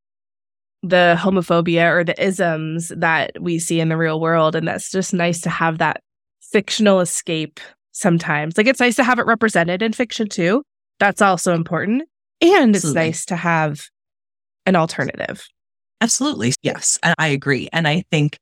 [0.82, 4.54] the homophobia or the isms that we see in the real world.
[4.54, 6.02] And that's just nice to have that
[6.42, 7.58] fictional escape
[7.92, 8.58] sometimes.
[8.58, 10.62] Like it's nice to have it represented in fiction too.
[11.00, 12.02] That's also important.
[12.40, 13.02] And it's Absolutely.
[13.02, 13.86] nice to have
[14.66, 15.46] an alternative.
[16.00, 16.52] Absolutely.
[16.62, 16.98] Yes.
[17.18, 17.68] I agree.
[17.72, 18.36] And I think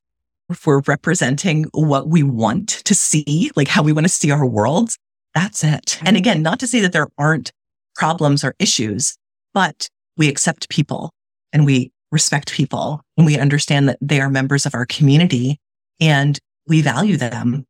[0.49, 4.45] if we're representing what we want to see, like how we want to see our
[4.45, 4.97] world,
[5.35, 5.99] that's it.
[6.03, 7.53] And again, not to say that there aren't
[7.95, 9.17] problems or issues,
[9.55, 11.11] but we accept people
[11.53, 15.59] and we respect people and we understand that they are members of our community
[16.01, 17.65] and we value them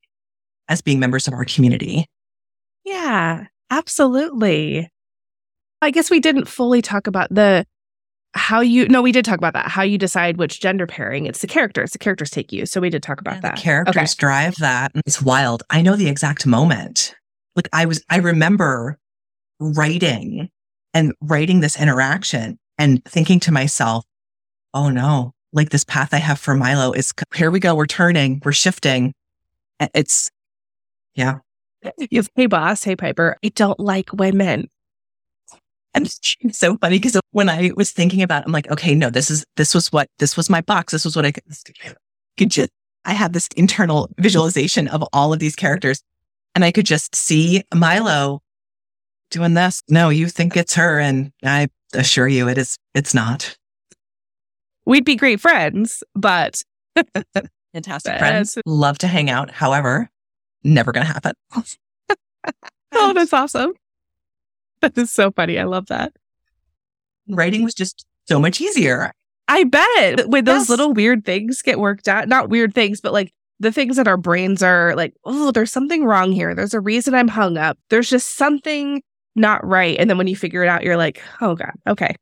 [0.68, 2.06] as being members of our community.
[2.84, 4.88] Yeah, absolutely.
[5.80, 7.64] I guess we didn't fully talk about the
[8.34, 11.40] how you no we did talk about that how you decide which gender pairing it's
[11.40, 14.14] the characters the characters take you so we did talk about yeah, that the characters
[14.14, 14.18] okay.
[14.18, 17.14] drive that it's wild i know the exact moment
[17.56, 18.98] like I was, I remember
[19.60, 20.48] writing
[20.94, 24.04] and writing this interaction and thinking to myself,
[24.74, 27.74] oh no, like this path I have for Milo is here we go.
[27.74, 29.12] We're turning, we're shifting.
[29.94, 30.30] It's,
[31.14, 31.38] yeah.
[31.98, 34.68] You have, hey boss, hey Piper, I don't like women.
[35.94, 39.10] And it's so funny because when I was thinking about it, I'm like, okay, no,
[39.10, 40.92] this is, this was what, this was my box.
[40.92, 41.44] This was what I could,
[42.38, 42.70] could just,
[43.04, 46.02] I had this internal visualization of all of these characters.
[46.54, 48.42] And I could just see Milo
[49.30, 49.82] doing this.
[49.88, 50.98] No, you think it's her.
[50.98, 53.56] And I assure you it is, it's not.
[54.84, 56.62] We'd be great friends, but
[57.72, 58.58] fantastic friends.
[58.66, 59.50] Love to hang out.
[59.50, 60.10] However,
[60.64, 61.32] never going to happen.
[62.92, 63.72] oh, that's awesome.
[64.80, 65.58] That is so funny.
[65.58, 66.12] I love that.
[67.28, 69.12] Writing was just so much easier.
[69.48, 70.68] I bet when those yes.
[70.68, 74.16] little weird things get worked out, not weird things, but like the things that our
[74.16, 76.52] brains are like, oh, there's something wrong here.
[76.52, 77.78] There's a reason I'm hung up.
[77.90, 79.02] There's just something
[79.36, 79.96] not right.
[79.98, 82.16] And then when you figure it out, you're like, oh God, okay.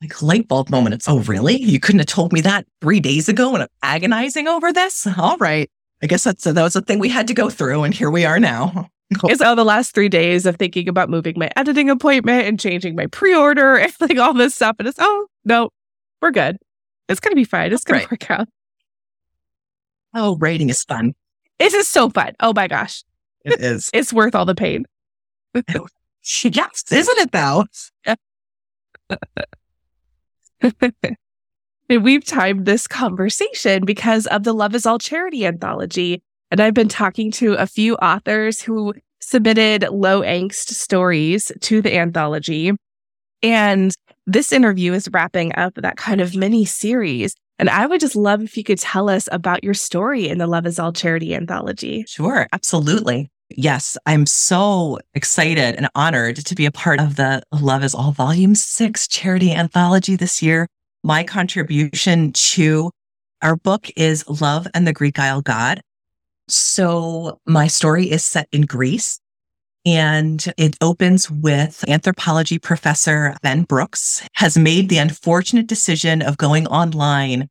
[0.00, 0.94] Like light bulb moment.
[0.94, 1.60] It's, oh, really?
[1.60, 5.06] You couldn't have told me that three days ago when I'm agonizing over this?
[5.18, 5.68] All right.
[6.00, 7.82] I guess that's a, that was a thing we had to go through.
[7.82, 8.88] And here we are now.
[9.24, 12.96] It's all the last three days of thinking about moving my editing appointment and changing
[12.96, 14.76] my pre order and like all this stuff.
[14.78, 15.68] And it's, oh, no,
[16.22, 16.56] we're good.
[17.10, 17.74] It's going to be fine.
[17.74, 18.08] It's going right.
[18.08, 18.48] to work out.
[20.14, 21.14] Oh, writing is fun.
[21.58, 22.32] This is so fun.
[22.40, 23.04] Oh my gosh.
[23.44, 23.90] It is.
[23.94, 24.84] It's worth all the pain.
[25.54, 25.86] Oh,
[26.44, 27.64] yes, isn't it though?
[31.88, 36.22] and we've timed this conversation because of the Love is All charity anthology.
[36.50, 41.96] And I've been talking to a few authors who submitted low angst stories to the
[41.96, 42.72] anthology.
[43.42, 43.92] And
[44.26, 47.34] this interview is wrapping up that kind of mini series.
[47.62, 50.48] And I would just love if you could tell us about your story in the
[50.48, 52.04] Love is All charity anthology.
[52.08, 53.30] Sure, absolutely.
[53.50, 58.10] Yes, I'm so excited and honored to be a part of the Love is All
[58.10, 60.66] Volume 6 charity anthology this year.
[61.04, 62.90] My contribution to
[63.42, 65.82] our book is Love and the Greek Isle God.
[66.48, 69.20] So my story is set in Greece
[69.84, 76.66] and it opens with anthropology professor Ben Brooks has made the unfortunate decision of going
[76.68, 77.48] online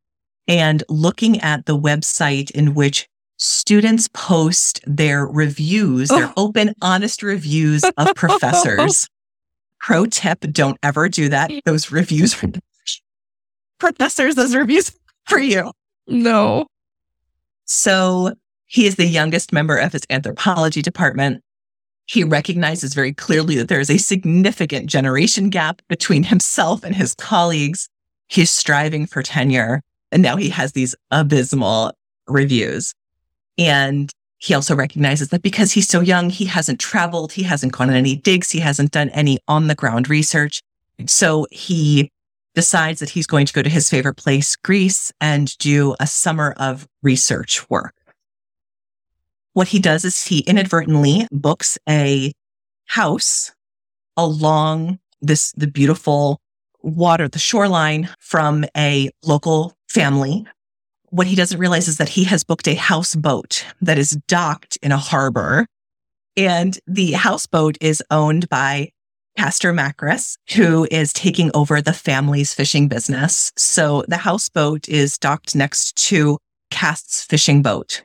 [0.47, 6.47] and looking at the website in which students post their reviews, their oh.
[6.47, 9.07] open, honest reviews of professors.
[9.79, 11.51] Pro tip, don't ever do that.
[11.65, 12.47] Those reviews for
[13.79, 15.71] professors, those reviews for you.
[16.05, 16.67] No.
[17.65, 18.33] So
[18.67, 21.43] he is the youngest member of his anthropology department.
[22.11, 27.15] He recognizes very clearly that there is a significant generation gap between himself and his
[27.15, 27.87] colleagues.
[28.27, 29.81] He's striving for tenure.
[30.11, 31.93] And now he has these abysmal
[32.27, 32.93] reviews.
[33.57, 37.89] And he also recognizes that because he's so young, he hasn't traveled, he hasn't gone
[37.89, 40.61] on any digs, he hasn't done any on the ground research.
[41.07, 42.11] So he
[42.55, 46.55] decides that he's going to go to his favorite place, Greece, and do a summer
[46.57, 47.93] of research work.
[49.53, 52.31] What he does is he inadvertently books a
[52.85, 53.51] house
[54.15, 56.39] along this, the beautiful
[56.81, 60.45] water, the shoreline from a local family.
[61.09, 64.91] What he doesn't realize is that he has booked a houseboat that is docked in
[64.91, 65.65] a harbor.
[66.37, 68.91] And the houseboat is owned by
[69.37, 73.51] Castor Macris, who is taking over the family's fishing business.
[73.57, 76.37] So the houseboat is docked next to
[76.69, 78.03] Cast's fishing boat.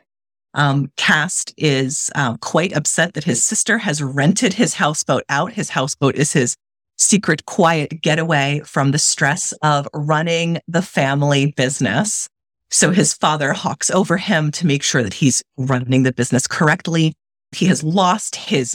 [0.57, 5.53] Um, Cast is um, quite upset that his sister has rented his houseboat out.
[5.53, 6.57] His houseboat is his
[6.97, 12.27] secret, quiet getaway from the stress of running the family business.
[12.71, 17.13] So his father hawks over him to make sure that he's running the business correctly.
[17.53, 18.75] He has lost his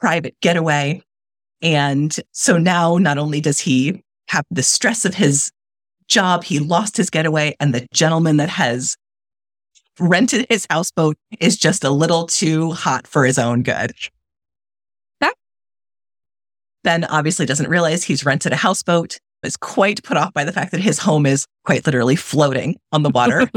[0.00, 1.02] private getaway.
[1.60, 5.50] And so now not only does he have the stress of his
[6.08, 8.96] job, he lost his getaway and the gentleman that has
[10.00, 13.92] rented his houseboat is just a little too hot for his own good.
[16.82, 20.72] Ben obviously doesn't realize he's rented a houseboat, is quite put off by the fact
[20.72, 23.50] that his home is quite literally floating on the water.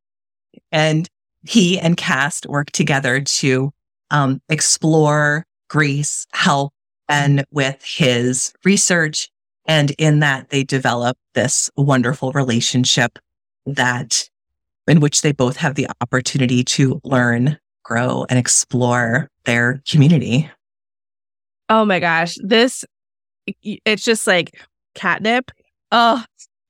[0.72, 1.08] and
[1.44, 3.70] he and Cast work together to
[4.10, 6.72] um, explore Greece, help
[7.06, 9.30] Ben with his research.
[9.66, 13.18] And in that, they develop this wonderful relationship
[13.66, 14.28] that
[14.88, 20.50] in which they both have the opportunity to learn, grow, and explore their community.
[21.68, 22.36] Oh my gosh.
[22.42, 22.84] This,
[23.62, 24.58] it's just like
[24.94, 25.50] catnip.
[25.92, 26.24] Oh,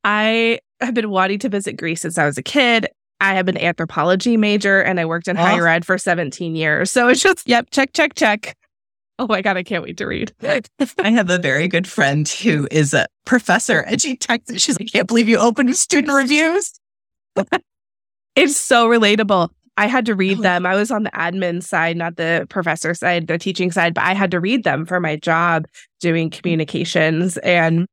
[0.04, 2.88] I have been wanting to visit Greece since I was a kid.
[3.20, 5.40] I have an anthropology major and I worked in oh.
[5.40, 6.90] higher ed for 17 years.
[6.90, 8.56] So it's just, yep, check, check, check.
[9.20, 10.32] Oh my God, I can't wait to read.
[10.42, 14.90] I have a very good friend who is a professor and she texted, she's like,
[14.94, 16.78] I can't believe you opened student reviews.
[18.38, 19.50] It's so relatable.
[19.76, 20.42] I had to read oh.
[20.42, 20.64] them.
[20.64, 24.14] I was on the admin side, not the professor side, the teaching side, but I
[24.14, 25.66] had to read them for my job
[26.00, 27.36] doing communications.
[27.38, 27.86] And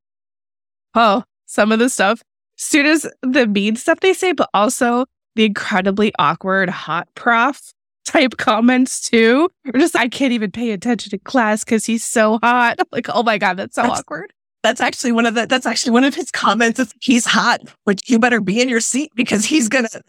[0.94, 2.22] oh, some of the stuff,
[2.56, 7.60] students, the mean stuff they say, but also the incredibly awkward hot prof
[8.04, 9.48] type comments too.
[9.72, 12.76] Or just, I can't even pay attention to class because he's so hot.
[12.78, 14.32] I'm like, oh my God, that's so that's, awkward.
[14.66, 16.80] That's actually one of the, that's actually one of his comments.
[16.80, 20.02] Is, he's hot, which you better be in your seat because he's going to,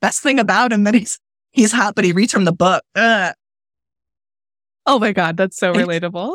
[0.00, 1.18] best thing about him that he's,
[1.50, 2.82] he's hot, but he reads from the book.
[2.94, 3.34] Ugh.
[4.86, 5.36] Oh my God.
[5.36, 6.34] That's so relatable.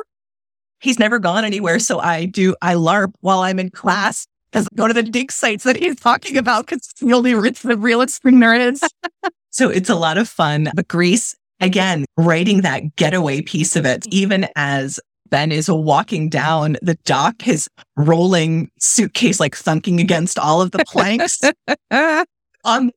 [0.79, 1.79] He's never gone anywhere.
[1.79, 5.63] So I do, I LARP while I'm in class because go to the dig sites
[5.63, 8.83] that he's talking about because it's the only rich, the realest thing there is.
[9.49, 10.69] so it's a lot of fun.
[10.75, 14.99] But Greece, again, writing that getaway piece of it, even as
[15.29, 17.67] Ben is walking down the dock, his
[17.97, 21.39] rolling suitcase like thunking against all of the planks.
[22.63, 22.91] um,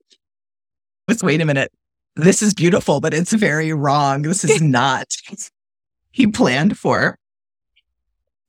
[1.23, 1.73] wait a minute.
[2.17, 4.23] This is beautiful, but it's very wrong.
[4.23, 5.07] This is not
[6.11, 7.17] he planned for.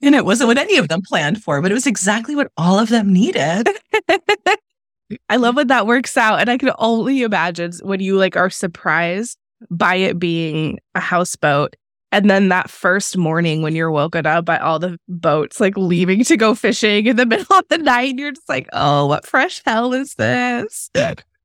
[0.01, 2.79] And it wasn't what any of them planned for, but it was exactly what all
[2.79, 3.69] of them needed.
[5.29, 6.39] I love when that works out.
[6.39, 9.37] And I can only imagine when you like are surprised
[9.69, 11.75] by it being a houseboat.
[12.11, 16.23] And then that first morning when you're woken up by all the boats like leaving
[16.23, 19.61] to go fishing in the middle of the night, you're just like, oh, what fresh
[19.65, 20.89] hell is this?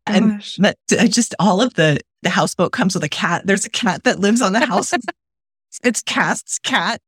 [0.06, 0.76] And that,
[1.10, 3.46] just all of the, the houseboat comes with a cat.
[3.46, 4.92] There's a cat that lives on the house.
[5.84, 7.00] it's Cast's cat.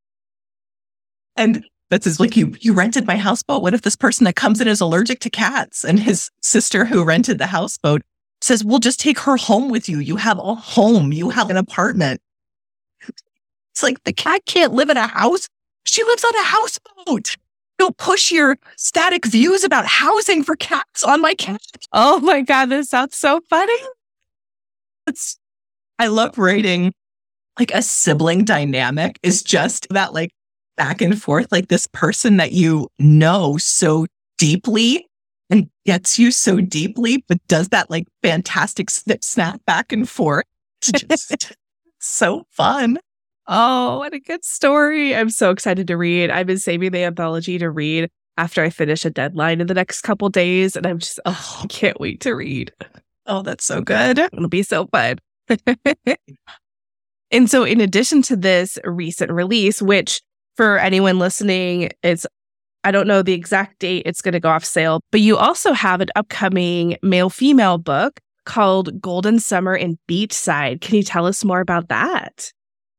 [1.37, 3.63] And that says like you you rented my houseboat.
[3.63, 5.85] What if this person that comes in is allergic to cats?
[5.85, 8.03] And his sister who rented the houseboat
[8.41, 9.99] says, We'll just take her home with you.
[9.99, 12.21] You have a home, you have an apartment.
[13.77, 15.49] It's like the cat can't live in a house.
[15.85, 17.37] She lives on a houseboat.
[17.79, 21.61] Don't push your static views about housing for cats on my cat.
[21.93, 23.77] Oh my God, this sounds so funny.
[25.07, 25.39] It's
[25.99, 26.95] I love writing
[27.59, 30.31] like a sibling dynamic is just that like
[30.79, 34.07] back and forth, like this person that you know so
[34.39, 35.07] deeply
[35.51, 40.47] and gets you so deeply, but does that like fantastic snip snap back and forth.
[40.81, 41.53] Just
[42.01, 42.97] so fun.
[43.49, 45.15] Oh, what a good story.
[45.15, 46.31] I'm so excited to read.
[46.31, 50.03] I've been saving the anthology to read after I finish a deadline in the next
[50.03, 50.77] couple days.
[50.77, 51.61] And I'm just, oh, oh.
[51.65, 52.73] I can't wait to read.
[53.27, 54.19] Oh, that's so good.
[54.19, 55.19] It'll be so fun.
[57.31, 60.23] and so, in addition to this recent release, which
[60.57, 62.27] for anyone listening, it's
[62.85, 65.73] I don't know the exact date it's going to go off sale, but you also
[65.73, 70.81] have an upcoming male female book called Golden Summer in Beachside.
[70.81, 72.53] Can you tell us more about that?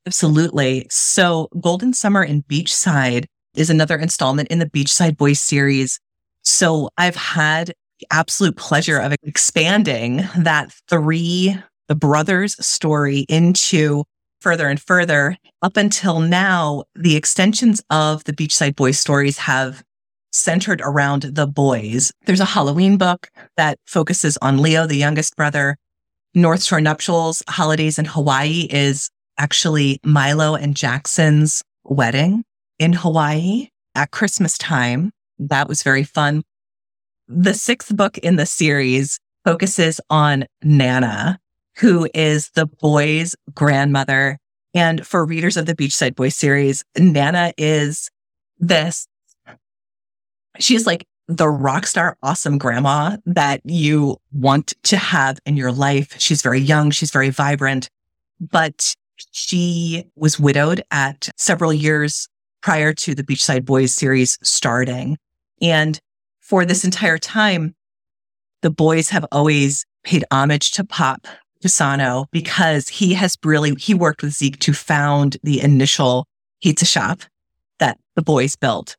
[0.07, 0.87] Absolutely.
[0.89, 3.25] So, Golden Summer in Beachside
[3.57, 5.99] is another installment in the Beachside Boys series.
[6.43, 11.57] So, I've had the absolute pleasure of expanding that three,
[11.89, 14.05] the brothers story into
[14.39, 15.35] further and further.
[15.61, 19.83] Up until now, the extensions of the Beachside Boys stories have
[20.31, 22.13] centered around the boys.
[22.25, 25.75] There's a Halloween book that focuses on Leo, the youngest brother.
[26.33, 32.43] North Shore Nuptials Holidays in Hawaii is actually Milo and Jackson's wedding
[32.79, 35.11] in Hawaii at Christmas time.
[35.39, 36.43] That was very fun.
[37.27, 41.39] The sixth book in the series focuses on Nana,
[41.77, 44.39] who is the boy's grandmother.
[44.73, 48.09] And for readers of the Beachside Boys series, Nana is
[48.59, 49.07] this,
[50.59, 55.71] she is like the rock star awesome grandma that you want to have in your
[55.71, 56.15] life.
[56.19, 56.89] She's very young.
[56.91, 57.89] She's very vibrant,
[58.39, 58.95] but
[59.31, 62.27] she was widowed at several years
[62.61, 65.17] prior to the Beachside Boys series starting.
[65.61, 65.99] And
[66.39, 67.75] for this entire time,
[68.61, 71.27] the boys have always paid homage to Pop
[71.63, 76.25] Pisano because he has really, he worked with Zeke to found the initial
[76.61, 77.21] pizza shop
[77.79, 78.95] that the boys built.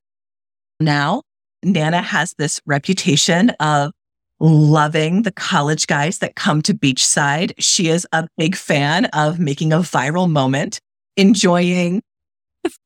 [0.81, 1.23] Now,
[1.63, 3.93] Nana has this reputation of
[4.41, 7.53] loving the college guys that come to Beachside.
[7.59, 10.81] She is a big fan of making a viral moment,
[11.17, 12.03] enjoying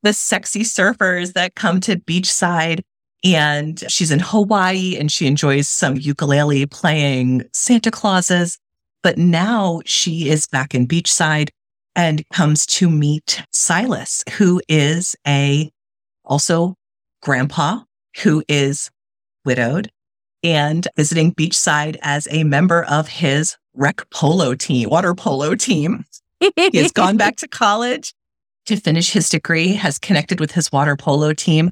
[0.01, 2.81] the sexy surfers that come to Beachside.
[3.23, 8.57] And she's in Hawaii and she enjoys some ukulele playing Santa Clauses.
[9.01, 11.49] But now she is back in Beachside
[11.95, 15.71] and comes to meet Silas, who is a
[16.25, 16.75] also
[17.21, 17.81] grandpa
[18.23, 18.89] who is
[19.45, 19.89] widowed
[20.43, 26.05] and visiting Beachside as a member of his rec polo team, water polo team.
[26.39, 28.13] he has gone back to college
[28.65, 31.71] to finish his degree, has connected with his water polo team.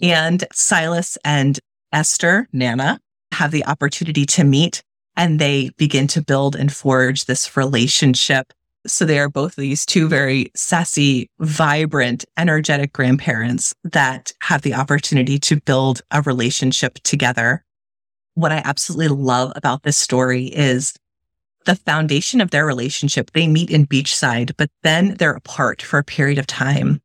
[0.00, 1.58] And Silas and
[1.92, 3.00] Esther, Nana,
[3.32, 4.82] have the opportunity to meet
[5.16, 8.52] and they begin to build and forge this relationship.
[8.86, 15.38] So they are both these two very sassy, vibrant, energetic grandparents that have the opportunity
[15.40, 17.64] to build a relationship together.
[18.34, 20.94] What I absolutely love about this story is
[21.64, 23.30] the foundation of their relationship.
[23.32, 27.00] They meet in Beachside, but then they're apart for a period of time.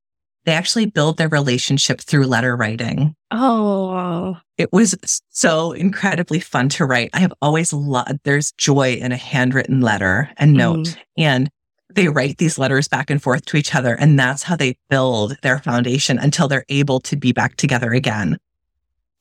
[0.45, 3.13] They actually build their relationship through letter writing.
[3.31, 4.95] Oh, it was
[5.29, 7.09] so incredibly fun to write.
[7.13, 10.87] I have always loved, there's joy in a handwritten letter and note.
[10.87, 10.97] Mm.
[11.17, 11.49] And
[11.93, 13.95] they write these letters back and forth to each other.
[13.95, 18.37] And that's how they build their foundation until they're able to be back together again.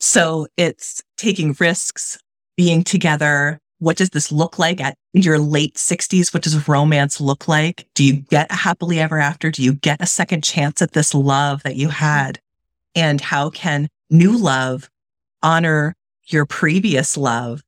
[0.01, 2.19] So it's taking risks,
[2.57, 6.33] being together, what does this look like at your late 60s?
[6.33, 7.87] What does romance look like?
[7.95, 9.51] Do you get a happily ever after?
[9.51, 11.97] Do you get a second chance at this love that you mm-hmm.
[11.97, 12.41] had?
[12.95, 14.89] And how can new love
[15.43, 15.95] honor
[16.29, 17.63] your previous love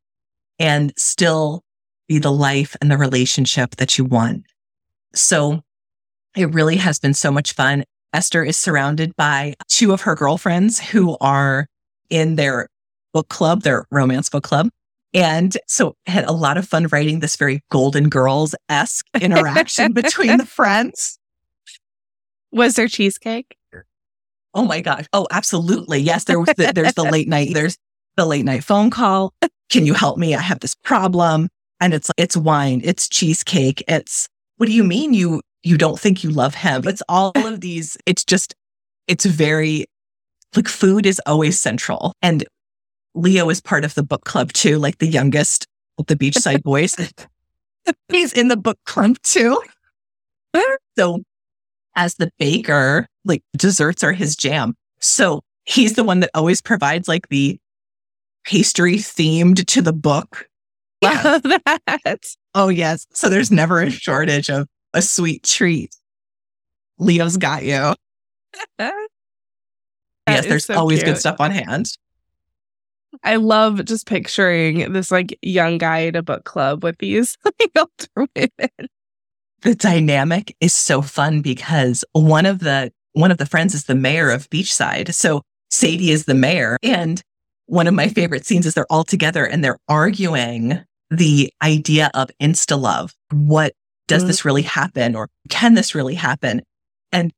[0.58, 1.62] and still
[2.08, 4.46] be the life and the relationship that you want?
[5.14, 5.60] So
[6.36, 7.84] it really has been so much fun.
[8.14, 11.66] Esther is surrounded by two of her girlfriends who are
[12.10, 12.68] in their
[13.12, 14.68] book club, their romance book club
[15.14, 20.36] And so had a lot of fun writing this very Golden Girls esque interaction between
[20.36, 21.18] the friends.
[22.52, 23.56] Was there cheesecake?
[24.54, 25.06] Oh my gosh.
[25.12, 26.00] Oh, absolutely.
[26.00, 27.76] Yes, there was the, there's the late night, there's
[28.16, 29.32] the late night phone call.
[29.70, 30.34] Can you help me?
[30.34, 31.48] I have this problem.
[31.80, 36.24] And it's it's wine, it's cheesecake, it's what do you mean you you don't think
[36.24, 36.82] you love him?
[36.88, 38.54] It's all of these, it's just
[39.06, 39.86] it's very
[40.56, 42.12] like food is always central.
[42.22, 42.44] And
[43.14, 45.66] Leo is part of the book club too, like the youngest
[45.98, 46.96] of the Beachside Boys.
[48.08, 49.60] He's in the book club too.
[50.96, 51.22] So
[51.94, 54.74] as the baker, like desserts are his jam.
[55.00, 57.58] So he's the one that always provides like the
[58.44, 60.48] pastry themed to the book.
[61.02, 62.20] Love that.
[62.54, 63.06] Oh, yes.
[63.12, 65.94] So there's never a shortage of a sweet treat.
[66.98, 67.94] Leo's got you.
[70.34, 71.06] yes, there's so always cute.
[71.14, 71.90] good stuff on hand.
[73.24, 77.70] I love just picturing this like young guy in a book club with these like,
[77.76, 78.88] older women.
[79.62, 83.94] The dynamic is so fun because one of the one of the friends is the
[83.94, 85.12] mayor of Beachside.
[85.14, 86.76] So Sadie is the mayor.
[86.82, 87.20] And
[87.66, 92.30] one of my favorite scenes is they're all together and they're arguing the idea of
[92.40, 93.14] insta love.
[93.32, 93.72] What
[94.06, 94.26] does Mhm.
[94.28, 96.62] this really happen or can this really happen?
[97.10, 97.32] And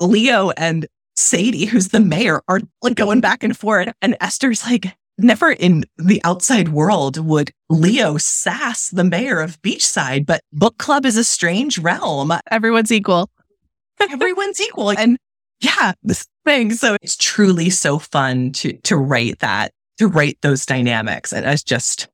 [0.00, 0.86] Leo and
[1.18, 3.92] Sadie, who's the mayor, are like going back and forth.
[4.00, 10.24] And Esther's like, never in the outside world would Leo sass the mayor of Beachside,
[10.24, 12.32] but book club is a strange realm.
[12.50, 13.30] Everyone's equal.
[14.00, 14.90] Everyone's equal.
[14.90, 15.18] And
[15.60, 16.72] yeah, this thing.
[16.72, 21.32] So it's truly so fun to to write that, to write those dynamics.
[21.32, 22.08] And it's just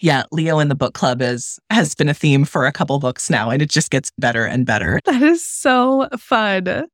[0.00, 3.28] yeah, Leo in the book club is has been a theme for a couple books
[3.28, 5.00] now, and it just gets better and better.
[5.04, 6.86] That is so fun.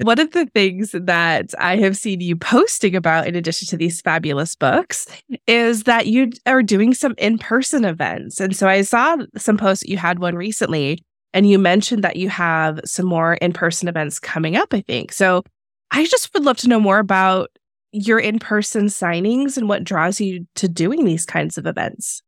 [0.00, 4.00] One of the things that I have seen you posting about, in addition to these
[4.00, 5.06] fabulous books,
[5.48, 8.38] is that you are doing some in person events.
[8.40, 11.02] And so I saw some posts, you had one recently,
[11.34, 15.12] and you mentioned that you have some more in person events coming up, I think.
[15.12, 15.42] So
[15.90, 17.50] I just would love to know more about
[17.90, 22.22] your in person signings and what draws you to doing these kinds of events.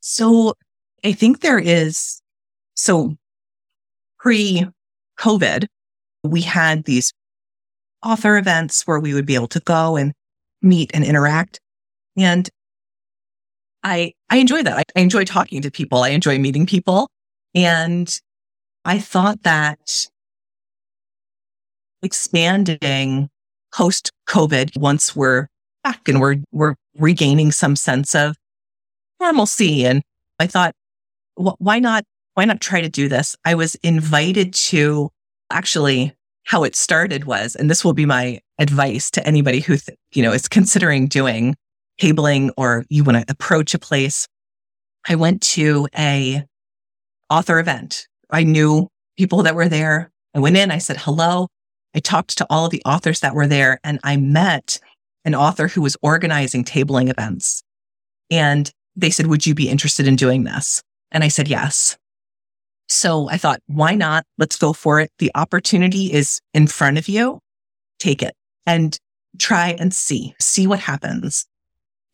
[0.00, 0.54] So
[1.04, 2.20] I think there is
[2.74, 3.16] so
[4.18, 4.66] pre
[5.18, 5.66] COVID,
[6.24, 7.12] we had these
[8.04, 10.12] author events where we would be able to go and
[10.62, 11.60] meet and interact.
[12.16, 12.48] And
[13.82, 14.78] I I enjoy that.
[14.78, 16.02] I, I enjoy talking to people.
[16.02, 17.08] I enjoy meeting people.
[17.54, 18.12] And
[18.84, 20.06] I thought that
[22.02, 23.28] expanding
[23.74, 25.48] post COVID once we're
[25.84, 28.36] back and we're we're regaining some sense of
[29.20, 29.84] normalcy.
[29.84, 30.02] And
[30.38, 30.74] I thought,
[31.36, 32.04] wh- why not
[32.34, 33.36] why not try to do this?
[33.44, 35.10] I was invited to
[35.50, 39.98] actually how it started was, and this will be my advice to anybody who, th-
[40.12, 41.54] you know, is considering doing
[42.00, 44.26] tabling or you want to approach a place.
[45.08, 46.44] I went to a
[47.30, 48.06] author event.
[48.30, 50.10] I knew people that were there.
[50.34, 51.48] I went in, I said hello.
[51.94, 54.78] I talked to all of the authors that were there and I met
[55.24, 57.62] an author who was organizing tabling events.
[58.30, 60.82] And they said, would you be interested in doing this?
[61.10, 61.96] And I said, yes.
[62.88, 64.24] So I thought, why not?
[64.38, 65.10] Let's go for it.
[65.18, 67.40] The opportunity is in front of you.
[67.98, 68.34] Take it
[68.66, 68.98] and
[69.38, 71.46] try and see, see what happens.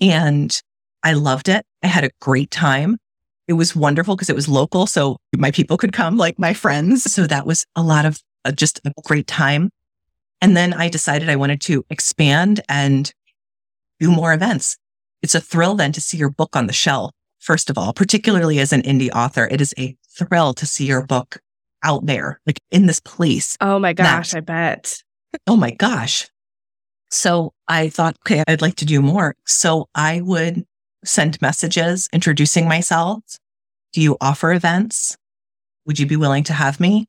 [0.01, 0.61] And
[1.03, 1.65] I loved it.
[1.83, 2.99] I had a great time.
[3.47, 4.87] It was wonderful because it was local.
[4.87, 7.11] So my people could come, like my friends.
[7.13, 9.71] So that was a lot of uh, just a great time.
[10.41, 13.13] And then I decided I wanted to expand and
[14.01, 14.77] do more events.
[15.23, 17.13] It's a thrill then to see your book on the shelf.
[17.39, 21.07] First of all, particularly as an indie author, it is a thrill to see your
[21.07, 21.39] book
[21.83, 23.57] out there, like in this place.
[23.61, 25.03] Oh my gosh, That- I bet.
[25.47, 26.29] Oh my gosh.
[27.11, 29.35] So I thought, okay, I'd like to do more.
[29.47, 30.65] So I would
[31.05, 33.23] send messages introducing myself.
[33.93, 35.17] Do you offer events?
[35.87, 37.07] Would you be willing to have me?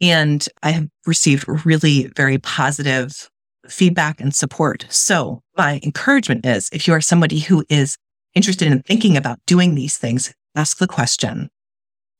[0.00, 3.30] And I have received really very positive
[3.68, 4.86] feedback and support.
[4.90, 7.96] So my encouragement is if you are somebody who is
[8.34, 11.48] interested in thinking about doing these things, ask the question.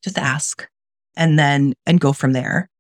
[0.07, 0.69] Just ask
[1.17, 2.71] and then, and go from there.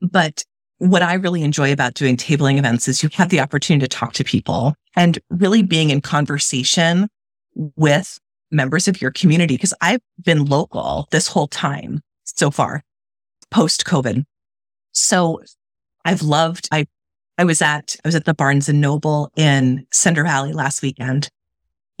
[0.00, 0.42] But
[0.78, 4.12] what I really enjoy about doing tabling events is you have the opportunity to talk
[4.14, 7.06] to people and really being in conversation
[7.54, 8.18] with
[8.50, 9.56] members of your community.
[9.56, 12.82] Cause I've been local this whole time so far,
[13.52, 14.24] post COVID.
[14.90, 15.42] So
[16.04, 16.86] I've loved, I,
[17.38, 21.28] I was at, I was at the Barnes and Noble in Center Valley last weekend.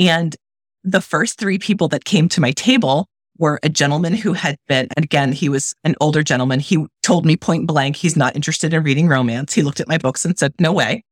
[0.00, 0.34] And
[0.82, 3.06] the first three people that came to my table
[3.42, 6.60] were a gentleman who had been, again, he was an older gentleman.
[6.60, 9.52] He told me point blank, he's not interested in reading romance.
[9.52, 11.04] He looked at my books and said, no way.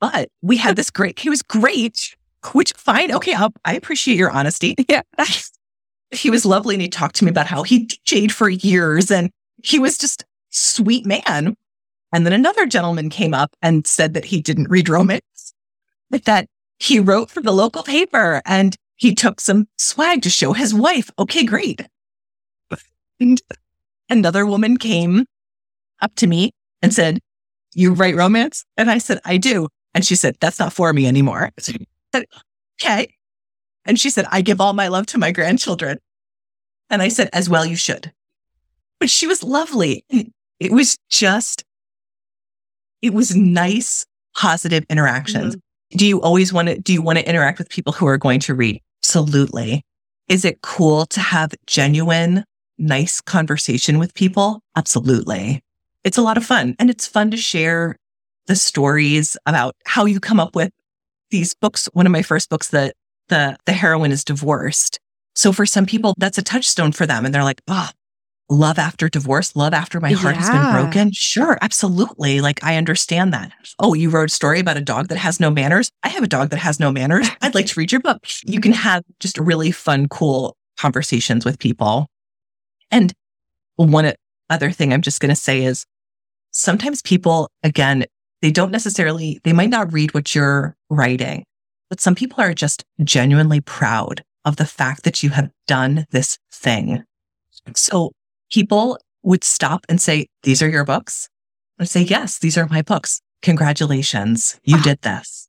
[0.00, 2.14] But we had this great, he was great.
[2.52, 3.12] which fine.
[3.12, 3.34] Okay.
[3.34, 4.76] I'll, I appreciate your honesty.
[4.88, 5.02] Yeah.
[6.12, 9.30] he was lovely and he talked to me about how he DJ'd for years and
[9.64, 11.56] he was just sweet man.
[12.12, 15.52] And then another gentleman came up and said that he didn't read romance,
[16.08, 16.46] but that
[16.78, 21.10] he wrote for the local paper and he took some swag to show his wife.
[21.18, 21.80] Okay, great.
[23.20, 23.40] And
[24.10, 25.24] another woman came
[26.00, 27.20] up to me and said,
[27.74, 28.64] You write romance?
[28.76, 29.68] And I said, I do.
[29.94, 31.50] And she said, That's not for me anymore.
[31.58, 31.84] I said,
[32.80, 33.14] Okay.
[33.84, 35.98] And she said, I give all my love to my grandchildren.
[36.90, 38.12] And I said, As well, you should.
[39.00, 40.04] But she was lovely.
[40.60, 41.64] It was just,
[43.00, 44.04] it was nice,
[44.36, 45.54] positive interactions.
[45.54, 45.96] Mm-hmm.
[45.98, 48.40] Do you always want to, do you want to interact with people who are going
[48.40, 48.82] to read?
[49.08, 49.80] Absolutely.
[50.28, 52.44] Is it cool to have genuine,
[52.76, 54.60] nice conversation with people?
[54.76, 55.62] Absolutely.
[56.04, 57.96] It's a lot of fun and it's fun to share
[58.48, 60.72] the stories about how you come up with
[61.30, 61.88] these books.
[61.94, 62.96] One of my first books that
[63.28, 64.98] the, the heroine is divorced.
[65.34, 67.24] So for some people, that's a touchstone for them.
[67.24, 67.88] And they're like, oh,
[68.48, 70.40] love after divorce, love after my heart yeah.
[70.40, 71.12] has been broken.
[71.12, 72.40] Sure, absolutely.
[72.40, 73.52] Like I understand that.
[73.78, 75.90] Oh, you wrote a story about a dog that has no manners.
[76.02, 77.28] I have a dog that has no manners.
[77.42, 78.26] I'd like to read your book.
[78.44, 82.08] You can have just really fun, cool conversations with people.
[82.90, 83.12] And
[83.76, 84.12] one
[84.50, 85.84] other thing I'm just going to say is
[86.50, 88.04] sometimes people, again,
[88.40, 91.44] they don't necessarily, they might not read what you're writing,
[91.90, 96.38] but some people are just genuinely proud of the fact that you have done this
[96.50, 97.04] thing.
[97.74, 98.12] So
[98.50, 101.28] people would stop and say, These are your books?
[101.78, 103.20] I say, Yes, these are my books.
[103.42, 104.58] Congratulations.
[104.64, 104.82] You ah.
[104.82, 105.48] did this.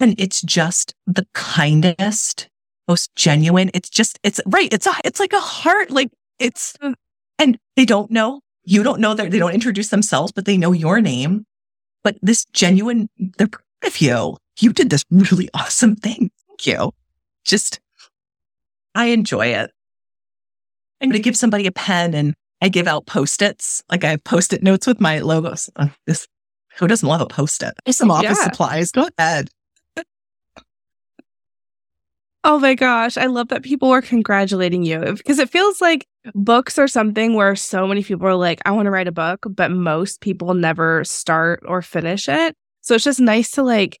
[0.00, 2.48] And it's just the kindest,
[2.88, 3.70] most genuine.
[3.74, 4.72] It's just, it's right.
[4.72, 5.90] It's a, it's like a heart.
[5.90, 6.74] Like it's,
[7.38, 8.40] and they don't know.
[8.64, 11.44] You don't know that they don't introduce themselves, but they know your name.
[12.02, 14.36] But this genuine, they're proud of you.
[14.58, 16.30] You did this really awesome thing.
[16.48, 16.92] Thank you.
[17.44, 17.80] Just,
[18.94, 19.70] I enjoy it.
[21.00, 23.82] I'm going to give somebody a pen and I give out post-its.
[23.90, 25.70] Like I have post-it notes with my logos.
[25.76, 26.26] Uh, this,
[26.76, 27.74] who doesn't love a post-it?
[27.90, 28.44] Some office yeah.
[28.44, 28.92] supplies.
[28.92, 29.48] Go ahead.
[32.44, 33.16] oh my gosh.
[33.16, 37.56] I love that people are congratulating you because it feels like books are something where
[37.56, 41.02] so many people are like, I want to write a book, but most people never
[41.04, 42.54] start or finish it.
[42.82, 43.98] So it's just nice to like,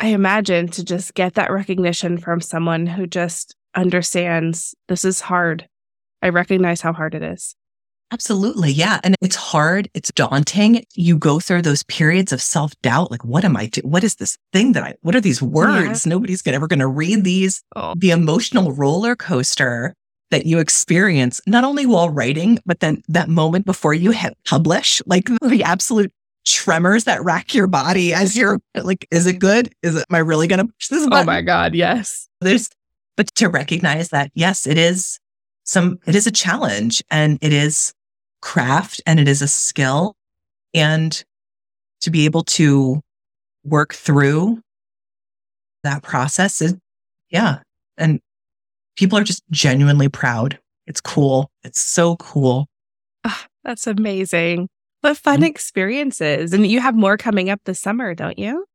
[0.00, 5.66] I imagine to just get that recognition from someone who just understands this is hard
[6.24, 7.54] I recognize how hard it is.
[8.10, 8.70] Absolutely.
[8.70, 8.98] Yeah.
[9.04, 9.90] And it's hard.
[9.92, 10.84] It's daunting.
[10.94, 13.10] You go through those periods of self doubt.
[13.10, 13.90] Like, what am I doing?
[13.90, 16.06] What is this thing that I, what are these words?
[16.06, 16.10] Yeah.
[16.10, 17.62] Nobody's gonna, ever going to read these.
[17.76, 17.92] Oh.
[17.96, 19.94] The emotional roller coaster
[20.30, 25.02] that you experience, not only while writing, but then that moment before you hit publish,
[25.04, 26.10] like the absolute
[26.46, 29.74] tremors that rack your body as you're like, is it good?
[29.82, 31.28] Is it, am I really going to push this oh button?
[31.28, 31.74] Oh my God.
[31.74, 32.28] Yes.
[32.40, 32.70] There's,
[33.16, 35.18] but to recognize that, yes, it is
[35.64, 37.92] some, it is a challenge and it is
[38.40, 40.14] craft and it is a skill.
[40.72, 41.24] And
[42.02, 43.00] to be able to
[43.64, 44.60] work through
[45.82, 46.76] that process is,
[47.30, 47.60] yeah.
[47.96, 48.20] And
[48.96, 50.58] people are just genuinely proud.
[50.86, 51.50] It's cool.
[51.62, 52.66] It's so cool.
[53.24, 54.68] Oh, that's amazing.
[55.00, 55.44] What fun mm-hmm.
[55.44, 56.52] experiences.
[56.52, 58.66] And you have more coming up this summer, don't you?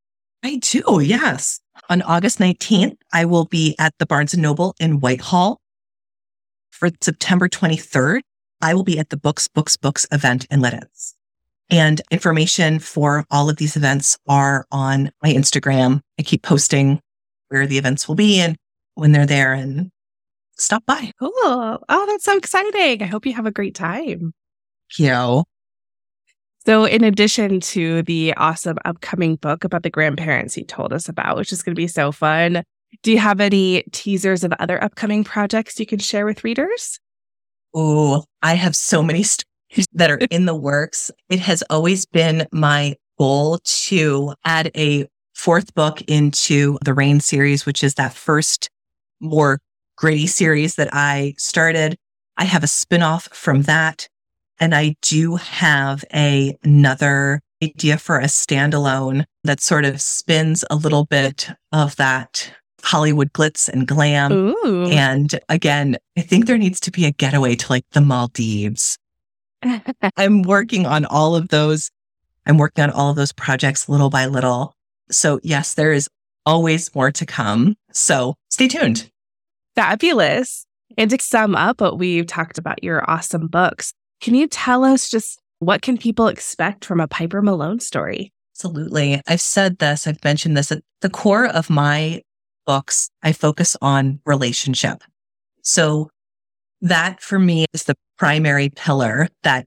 [0.44, 1.02] I do.
[1.02, 1.60] Yes.
[1.90, 5.60] On August 19th, I will be at the Barnes and Noble in Whitehall
[6.80, 8.22] for September 23rd,
[8.62, 11.14] I will be at the Books, Books, Books event in Lititz.
[11.70, 16.02] And information for all of these events are on my Instagram.
[16.18, 17.00] I keep posting
[17.50, 18.56] where the events will be and
[18.96, 19.92] when they're there and
[20.58, 21.12] stop by.
[21.20, 21.32] Cool.
[21.44, 23.04] Oh, that's so exciting.
[23.04, 24.34] I hope you have a great time.
[24.98, 25.44] Yo.
[26.66, 31.38] So, in addition to the awesome upcoming book about the grandparents you told us about,
[31.38, 32.64] which is going to be so fun,
[33.04, 37.00] do you have any teasers of other upcoming projects you can share with readers?
[37.74, 41.12] Oh, I have so many stories that are in the works.
[41.30, 47.66] It has always been my goal to add a fourth book into the Rain series,
[47.66, 48.70] which is that first
[49.20, 49.60] more
[49.96, 51.98] gritty series that I started.
[52.38, 54.08] I have a spinoff from that.
[54.62, 60.76] And I do have a, another idea for a standalone that sort of spins a
[60.76, 62.52] little bit of that
[62.84, 64.32] Hollywood glitz and glam.
[64.32, 64.90] Ooh.
[64.90, 68.98] And again, I think there needs to be a getaway to like the Maldives.
[70.18, 71.92] I'm working on all of those.
[72.46, 74.74] I'm working on all of those projects little by little.
[75.12, 76.10] So yes, there is
[76.46, 77.76] always more to come.
[77.92, 79.10] So stay tuned.
[79.76, 80.66] Fabulous.
[80.98, 85.10] And to sum up what we've talked about your awesome books, can you tell us
[85.10, 88.34] just what can people expect from a Piper Malone story?
[88.56, 89.22] Absolutely.
[89.28, 92.22] I've said this, I've mentioned this at the core of my
[92.70, 95.04] books, I focus on relationship.
[95.64, 96.12] So
[96.82, 99.66] that for me is the primary pillar that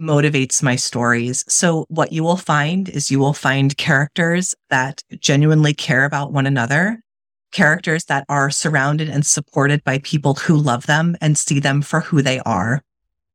[0.00, 1.44] motivates my stories.
[1.48, 6.46] So what you will find is you will find characters that genuinely care about one
[6.46, 7.00] another,
[7.50, 11.98] characters that are surrounded and supported by people who love them and see them for
[11.98, 12.80] who they are.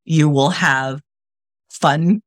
[0.05, 1.01] You will have
[1.69, 2.21] fun,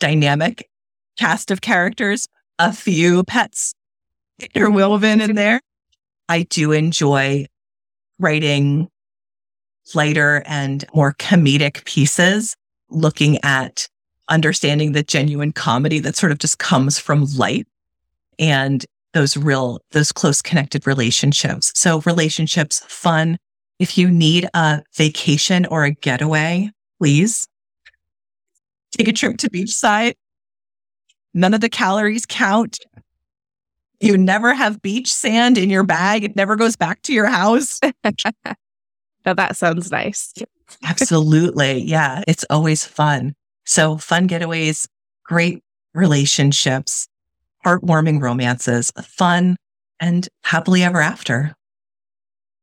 [0.00, 0.68] dynamic
[1.16, 2.26] cast of characters,
[2.58, 3.72] a few pets
[4.40, 5.60] interwoven in there.
[6.28, 7.46] I do enjoy
[8.18, 8.88] writing
[9.94, 12.56] lighter and more comedic pieces,
[12.88, 13.88] looking at
[14.28, 17.66] understanding the genuine comedy that sort of just comes from light
[18.38, 21.72] and those real, those close connected relationships.
[21.74, 23.38] So relationships, fun.
[23.78, 27.46] If you need a vacation or a getaway, please
[28.96, 30.14] take a trip to beachside.
[31.34, 32.78] None of the calories count.
[34.04, 36.24] You never have beach sand in your bag.
[36.24, 37.80] It never goes back to your house.
[39.24, 40.32] now that sounds nice.
[40.82, 41.80] Absolutely.
[41.82, 42.22] Yeah.
[42.28, 43.34] It's always fun.
[43.64, 44.86] So fun getaways,
[45.24, 45.62] great
[45.94, 47.08] relationships,
[47.64, 49.56] heartwarming romances, fun
[50.00, 51.54] and happily ever after.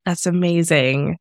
[0.06, 1.18] That's amazing.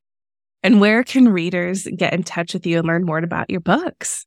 [0.63, 4.27] And where can readers get in touch with you and learn more about your books?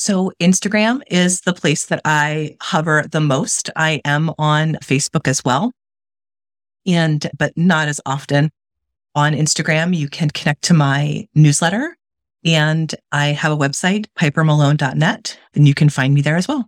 [0.00, 3.68] So Instagram is the place that I hover the most.
[3.76, 5.72] I am on Facebook as well.
[6.86, 8.50] And, but not as often
[9.14, 9.94] on Instagram.
[9.94, 11.98] You can connect to my newsletter
[12.46, 16.66] and I have a website, pipermalone.net, and you can find me there as well.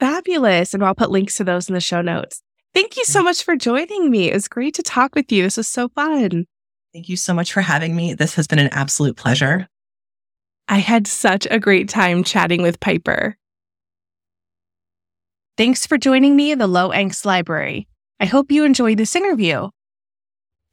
[0.00, 0.74] Fabulous.
[0.74, 2.42] And I'll put links to those in the show notes.
[2.74, 4.28] Thank you so much for joining me.
[4.28, 5.44] It was great to talk with you.
[5.44, 6.46] This was so fun.
[6.92, 8.14] Thank you so much for having me.
[8.14, 9.68] This has been an absolute pleasure.
[10.70, 13.36] I had such a great time chatting with Piper.
[15.56, 17.88] Thanks for joining me in the Low Angst Library.
[18.20, 19.70] I hope you enjoyed this interview.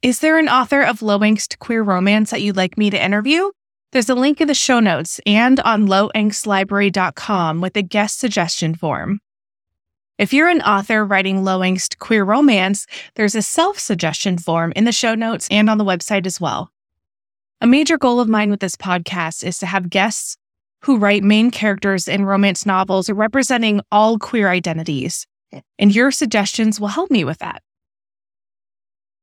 [0.00, 3.50] Is there an author of low angst queer romance that you'd like me to interview?
[3.90, 9.18] There's a link in the show notes and on lowangstlibrary.com with a guest suggestion form.
[10.16, 12.86] If you're an author writing low angst queer romance,
[13.16, 16.70] there's a self suggestion form in the show notes and on the website as well.
[17.60, 20.36] A major goal of mine with this podcast is to have guests
[20.82, 25.26] who write main characters in romance novels representing all queer identities.
[25.76, 27.62] And your suggestions will help me with that.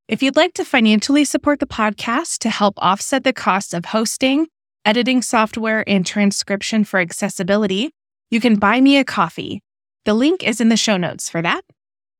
[0.06, 4.48] If you'd like to financially support the podcast to help offset the cost of hosting,
[4.84, 7.90] editing software, and transcription for accessibility,
[8.30, 9.62] you can buy me a coffee.
[10.04, 11.62] The link is in the show notes for that.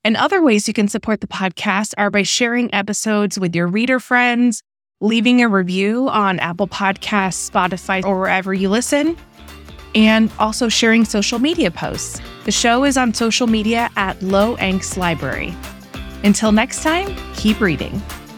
[0.02, 4.00] And other ways you can support the podcast are by sharing episodes with your reader
[4.00, 4.62] friends,
[5.00, 9.16] leaving a review on Apple Podcasts, Spotify, or wherever you listen,
[9.94, 12.20] and also sharing social media posts.
[12.44, 15.54] The show is on social media at Low Angst Library.
[16.24, 18.02] Until next time, keep reading.